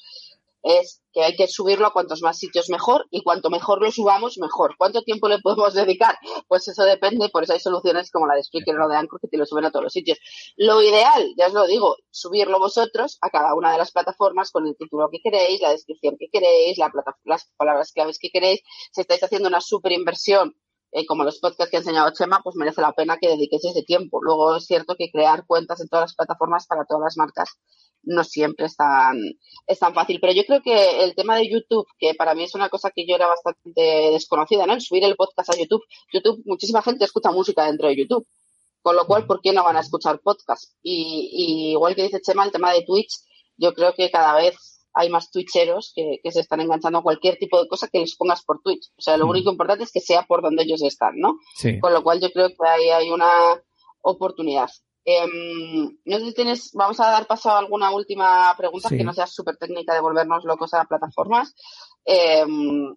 [0.62, 4.38] es que hay que subirlo a cuantos más sitios mejor y cuanto mejor lo subamos,
[4.38, 4.76] mejor.
[4.76, 6.16] ¿Cuánto tiempo le podemos dedicar?
[6.46, 9.28] Pues eso depende, por eso hay soluciones como la de Spreaker o de Anchor que
[9.28, 10.18] te lo suben a todos los sitios.
[10.56, 14.66] Lo ideal, ya os lo digo, subirlo vosotros a cada una de las plataformas con
[14.66, 16.90] el título que queréis, la descripción que queréis, la
[17.24, 18.61] las palabras claves que queréis.
[18.92, 20.54] Si estáis haciendo una super inversión
[20.92, 23.82] eh, como los podcasts que ha enseñado Chema, pues merece la pena que dediquéis ese
[23.82, 24.22] tiempo.
[24.22, 27.59] Luego es cierto que crear cuentas en todas las plataformas para todas las marcas
[28.09, 29.16] no siempre es tan,
[29.66, 30.18] es tan fácil.
[30.20, 33.06] Pero yo creo que el tema de YouTube, que para mí es una cosa que
[33.06, 33.80] yo era bastante
[34.12, 34.74] desconocida, ¿no?
[34.74, 35.84] El subir el podcast a YouTube.
[36.12, 38.26] YouTube, muchísima gente escucha música dentro de YouTube.
[38.82, 40.72] Con lo cual, ¿por qué no van a escuchar podcast?
[40.82, 43.12] Y, y igual que dice Chema, el tema de Twitch,
[43.56, 47.61] yo creo que cada vez hay más twitcheros que, se están enganchando a cualquier tipo
[47.62, 48.88] de cosa que les pongas por Twitch.
[48.96, 49.30] O sea, lo mm.
[49.30, 51.36] único importante es que sea por donde ellos están, ¿no?
[51.80, 53.62] Con lo cual yo creo que ahí hay una
[54.00, 54.70] oportunidad.
[55.11, 59.14] Em, no sé si tienes, vamos a dar paso a alguna última pregunta que no
[59.14, 61.54] sea súper técnica de volvernos locos a plataformas.
[62.04, 62.94] Em,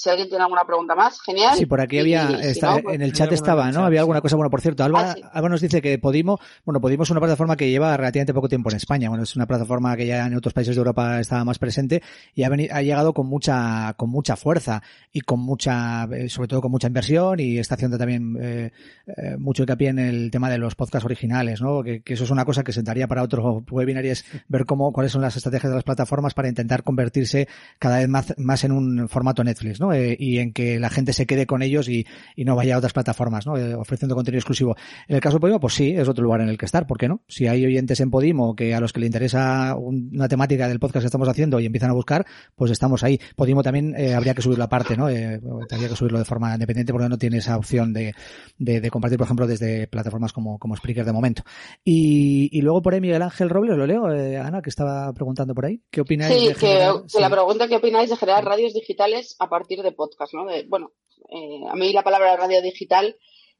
[0.00, 1.58] si alguien tiene alguna pregunta más, genial.
[1.58, 2.58] Sí, por aquí había, pues
[2.90, 3.84] en el chat estaba, ¿no?
[3.84, 7.10] Había alguna cosa, bueno, por cierto, Alba, ah, nos dice que Podimo, bueno, Podimo es
[7.10, 10.26] una plataforma que lleva relativamente poco tiempo en España, bueno, es una plataforma que ya
[10.26, 12.02] en otros países de Europa estaba más presente
[12.34, 14.82] y ha, ha llegado con mucha, con mucha fuerza
[15.12, 18.72] y con mucha, eh, sobre todo con mucha inversión y está haciendo también eh,
[19.06, 21.82] eh, mucho hincapié en el tema de los podcasts originales, ¿no?
[21.82, 25.12] Que, eso es una cosa que sentaría para otro webinar y es ver cómo, cuáles
[25.12, 27.48] son las estrategias de las plataformas para intentar convertirse
[27.78, 29.89] cada vez más, más en un formato Netflix, ¿no?
[29.92, 32.92] Eh, y en que la gente se quede con ellos y, no vaya a otras
[32.92, 33.56] plataformas, ¿no?
[33.56, 34.76] Eh, ofreciendo contenido exclusivo.
[35.06, 36.98] En el caso de Podimo, pues sí, es otro lugar en el que estar, ¿por
[36.98, 37.22] qué no?
[37.28, 41.02] Si hay oyentes en Podimo que a los que le interesa una temática del podcast
[41.02, 42.26] que estamos haciendo y empiezan a buscar,
[42.56, 43.20] pues estamos ahí.
[43.36, 45.04] Podimo también eh, habría que subirlo aparte, ¿no?
[45.06, 48.14] habría que subirlo de forma independiente porque no tiene esa opción de,
[48.58, 51.42] de, compartir, por ejemplo, desde plataformas como, como Spreaker de momento.
[51.84, 55.80] Y, luego por ahí Miguel Ángel Robles, lo leo, Ana, que estaba preguntando por ahí.
[55.90, 56.34] ¿Qué opináis?
[56.34, 60.46] Sí, que, la pregunta que opináis de generar radios digitales a partir de podcast, ¿no?
[60.68, 60.92] bueno,
[61.28, 63.16] eh, a mí la palabra radio digital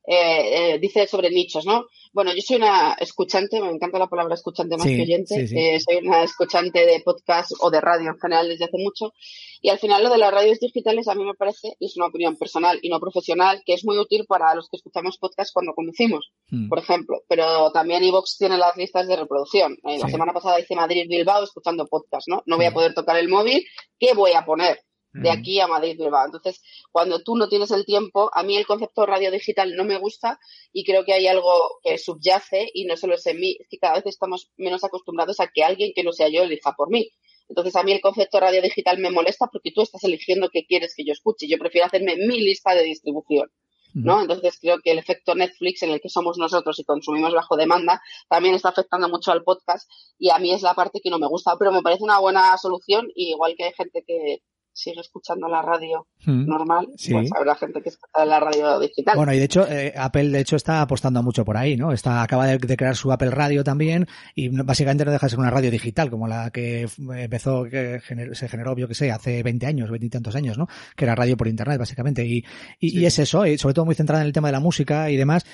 [0.07, 1.87] eh, eh, dice sobre nichos, ¿no?
[2.13, 6.25] Bueno, yo soy una escuchante, me encanta la palabra escuchante más que oyente, soy una
[6.25, 9.13] escuchante de podcast o de radio en general desde hace mucho,
[9.61, 12.07] y al final lo de las radios digitales a mí me parece, y es una
[12.07, 15.75] opinión personal y no profesional, que es muy útil para los que escuchamos podcast cuando
[15.75, 16.69] conducimos, hmm.
[16.69, 19.77] por ejemplo, pero también Evox tiene las listas de reproducción.
[19.85, 22.43] la semana pasada hice Madrid-Bilbao escuchando podcast, ¿no?
[22.47, 22.75] No voy a hmm.
[22.75, 23.65] poder tocar el móvil,
[23.99, 24.81] ¿qué voy a poner?
[25.13, 26.27] De aquí a Madrid Bilbao.
[26.27, 29.99] Entonces, cuando tú no tienes el tiempo, a mí el concepto radio digital no me
[29.99, 30.39] gusta
[30.73, 33.79] y creo que hay algo que subyace y no solo es en mí, es que
[33.79, 37.11] cada vez estamos menos acostumbrados a que alguien que no sea yo elija por mí.
[37.49, 40.95] Entonces, a mí el concepto radio digital me molesta porque tú estás eligiendo qué quieres
[40.97, 41.49] que yo escuche.
[41.49, 43.51] Yo prefiero hacerme mi lista de distribución.
[43.93, 44.21] ¿no?
[44.21, 48.01] Entonces creo que el efecto Netflix en el que somos nosotros y consumimos bajo demanda
[48.29, 51.27] también está afectando mucho al podcast y a mí es la parte que no me
[51.27, 54.43] gusta, pero me parece una buena solución y igual que hay gente que,
[54.81, 56.47] sigue escuchando la radio hmm.
[56.47, 59.17] normal, pues habrá gente que escucha la radio digital.
[59.17, 61.93] Bueno, y de hecho, eh, Apple de hecho está apostando mucho por ahí, ¿no?
[61.93, 65.51] Está, acaba de, crear su Apple Radio también y básicamente no deja de ser una
[65.51, 68.01] radio digital como la que empezó, que
[68.33, 70.67] se generó, yo que sé, hace 20 años, 20 y tantos años, ¿no?
[70.97, 72.25] Que era radio por internet, básicamente.
[72.25, 72.45] Y,
[72.79, 75.17] y, es eso, y sobre todo muy centrada en el tema de la música y
[75.17, 75.45] demás,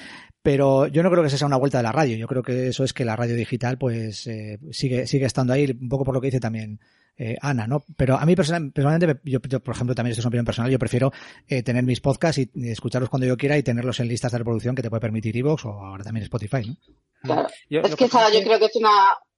[0.43, 2.16] pero yo no creo que esa sea una vuelta de la radio.
[2.16, 5.77] Yo creo que eso es que la radio digital, pues, eh, sigue, sigue estando ahí,
[5.81, 6.79] un poco por lo que dice también
[7.19, 7.85] eh, Ana, ¿no?
[7.97, 11.12] Pero a mí personalmente, yo, por ejemplo, también esto es una opinión personal, yo prefiero
[11.49, 14.75] eh, tener mis podcasts y, escucharlos cuando yo quiera y tenerlos en listas de reproducción
[14.75, 16.77] que te puede permitir Evox o ahora también Spotify, ¿no?
[17.23, 17.49] Claro.
[17.71, 18.93] es que, yo creo que es una,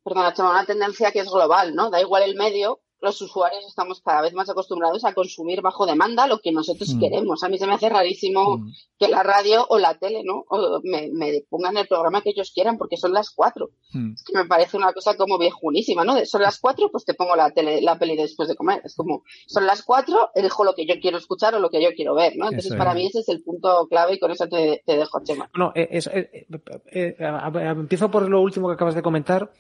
[0.05, 1.91] perdona, una tendencia que es global, ¿no?
[1.91, 6.27] Da igual el medio, los usuarios estamos cada vez más acostumbrados a consumir bajo demanda
[6.27, 7.01] lo que nosotros mm.
[7.01, 7.43] queremos.
[7.43, 8.73] A mí se me hace rarísimo mm.
[8.99, 10.45] que la radio o la tele, ¿no?
[10.83, 13.71] me, pongan el programa que ellos quieran porque son las cuatro.
[13.93, 14.15] Mm.
[14.15, 16.25] Es que me parece una cosa como viejunísima, ¿no?
[16.25, 18.81] son las cuatro, pues te pongo la tele, la peli después de comer.
[18.85, 21.91] Es como, son las cuatro, elijo lo que yo quiero escuchar o lo que yo
[21.95, 22.47] quiero ver, ¿no?
[22.47, 25.51] Entonces, para mí ese es el punto clave y con eso te, dejo, Chema.
[25.57, 26.47] No, eh, eh,
[26.91, 29.51] eh, empiezo por lo último que acabas de comentar.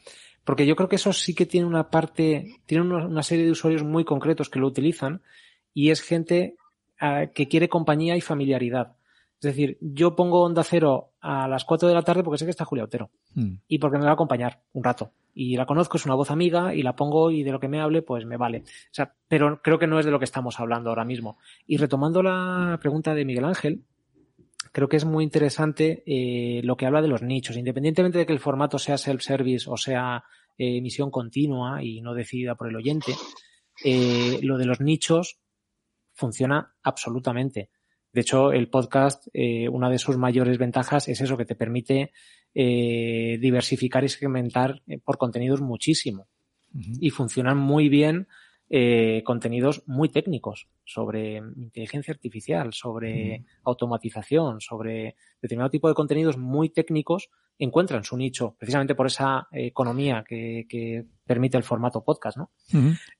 [0.48, 3.82] Porque yo creo que eso sí que tiene una parte, tiene una serie de usuarios
[3.82, 5.20] muy concretos que lo utilizan
[5.74, 6.56] y es gente
[6.98, 8.96] ah, que quiere compañía y familiaridad.
[9.34, 12.50] Es decir, yo pongo Onda Cero a las 4 de la tarde porque sé que
[12.52, 13.56] está Julia Otero hmm.
[13.68, 15.12] y porque me va a acompañar un rato.
[15.34, 17.82] Y la conozco, es una voz amiga y la pongo y de lo que me
[17.82, 18.60] hable, pues me vale.
[18.64, 21.36] O sea, pero creo que no es de lo que estamos hablando ahora mismo.
[21.66, 23.82] Y retomando la pregunta de Miguel Ángel,
[24.72, 27.58] creo que es muy interesante eh, lo que habla de los nichos.
[27.58, 30.24] Independientemente de que el formato sea self-service o sea
[30.58, 33.12] eh, emisión continua y no decidida por el oyente,
[33.84, 35.38] eh, lo de los nichos
[36.12, 37.70] funciona absolutamente.
[38.12, 39.28] De hecho, el podcast,
[39.70, 42.10] una de sus mayores ventajas es eso, que te permite
[42.54, 46.26] diversificar y segmentar por contenidos muchísimo.
[46.72, 48.26] Y funcionan muy bien
[48.70, 56.68] eh, contenidos muy técnicos sobre inteligencia artificial, sobre automatización, sobre determinado tipo de contenidos muy
[56.68, 62.50] técnicos, encuentran su nicho precisamente por esa economía que, permite el formato podcast, ¿no?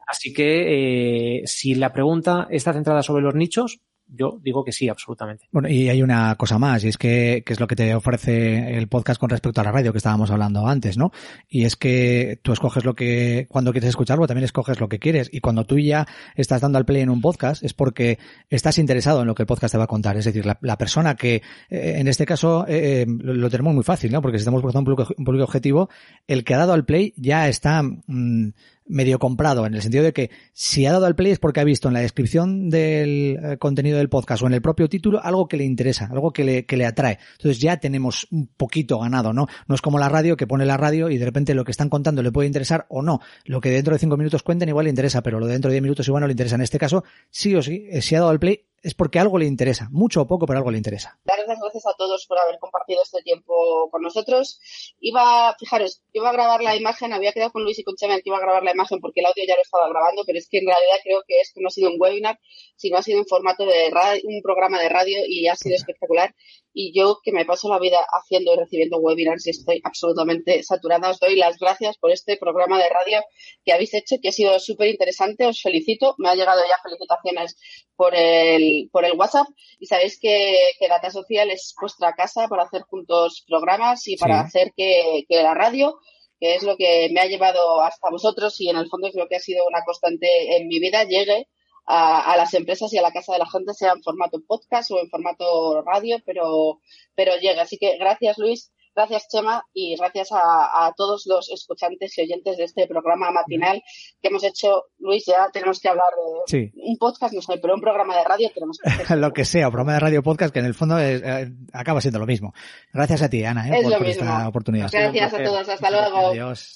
[0.07, 4.89] Así que eh, si la pregunta está centrada sobre los nichos, yo digo que sí,
[4.89, 5.47] absolutamente.
[5.53, 8.77] Bueno, y hay una cosa más, y es que, que, es lo que te ofrece
[8.77, 11.13] el podcast con respecto a la radio que estábamos hablando antes, ¿no?
[11.49, 15.29] Y es que tú escoges lo que, cuando quieres escucharlo, también escoges lo que quieres.
[15.33, 18.19] Y cuando tú ya estás dando al play en un podcast, es porque
[18.51, 20.17] estás interesado en lo que el podcast te va a contar.
[20.17, 21.37] Es decir, la, persona que,
[21.71, 24.23] eh, en este caso, eh, lo, tenemos muy fácil, ¿no?
[24.23, 25.89] Porque si estamos buscando un público, un público objetivo,
[26.27, 28.51] el que ha dado al play ya está, mm,
[28.89, 31.65] medio comprado, en el sentido de que si ha dado al play es porque ha
[31.65, 35.47] visto en la descripción del eh, contenido del podcast o en el propio título algo
[35.47, 37.19] que le interesa, algo que le, que le atrae.
[37.33, 39.47] Entonces ya tenemos un poquito ganado, ¿no?
[39.67, 41.89] No es como la radio que pone la radio y de repente lo que están
[41.89, 43.21] contando le puede interesar o no.
[43.45, 45.75] Lo que dentro de cinco minutos cuenten igual le interesa, pero lo de dentro de
[45.75, 46.57] diez minutos igual no le interesa.
[46.57, 49.39] En este caso, sí o sí, eh, si ha dado al play es porque algo
[49.39, 51.19] le interesa, mucho o poco, pero algo le interesa.
[51.25, 54.61] Dar las gracias a todos por haber compartido este tiempo con nosotros.
[55.01, 58.23] Iba, fijaros, iba a grabar la imagen, había quedado con Luis y con Chema que
[58.27, 60.59] iba a grabar la imagen porque el audio ya lo estaba grabando, pero es que
[60.59, 62.39] en realidad creo que esto no ha sido un webinar,
[62.77, 66.35] sino ha sido un formato de radio, un programa de radio y ha sido espectacular.
[66.73, 71.11] Y yo que me paso la vida haciendo y recibiendo webinars y estoy absolutamente saturada,
[71.11, 73.21] os doy las gracias por este programa de radio
[73.65, 75.47] que habéis hecho, que ha sido súper interesante.
[75.47, 76.15] Os felicito.
[76.19, 77.57] Me ha llegado ya felicitaciones
[77.97, 79.49] por el, por el WhatsApp
[79.79, 84.41] y sabéis que, que Data Social es vuestra casa para hacer juntos programas y para
[84.41, 85.99] hacer que, que la radio
[86.41, 89.37] que es lo que me ha llevado hasta vosotros y en el fondo creo que
[89.37, 91.49] ha sido una constante en mi vida, llegue
[91.89, 94.91] a, a, las empresas y a la casa de la gente, sea en formato podcast
[94.91, 96.81] o en formato radio, pero,
[97.15, 97.61] pero llegue.
[97.61, 102.65] Así que gracias Luis Gracias, Chema, y gracias a, todos los escuchantes y oyentes de
[102.65, 103.81] este programa matinal
[104.21, 104.87] que hemos hecho.
[104.99, 106.09] Luis, ya tenemos que hablar
[106.51, 109.19] de un podcast, no sé, pero un programa de radio tenemos que hacer.
[109.19, 112.19] lo que sea, un programa de radio podcast que en el fondo eh, acaba siendo
[112.19, 112.53] lo mismo.
[112.93, 114.91] Gracias a ti, Ana, eh, por, esta oportunidad.
[114.91, 116.31] Gracias a todos, hasta luego.
[116.31, 116.75] Adiós.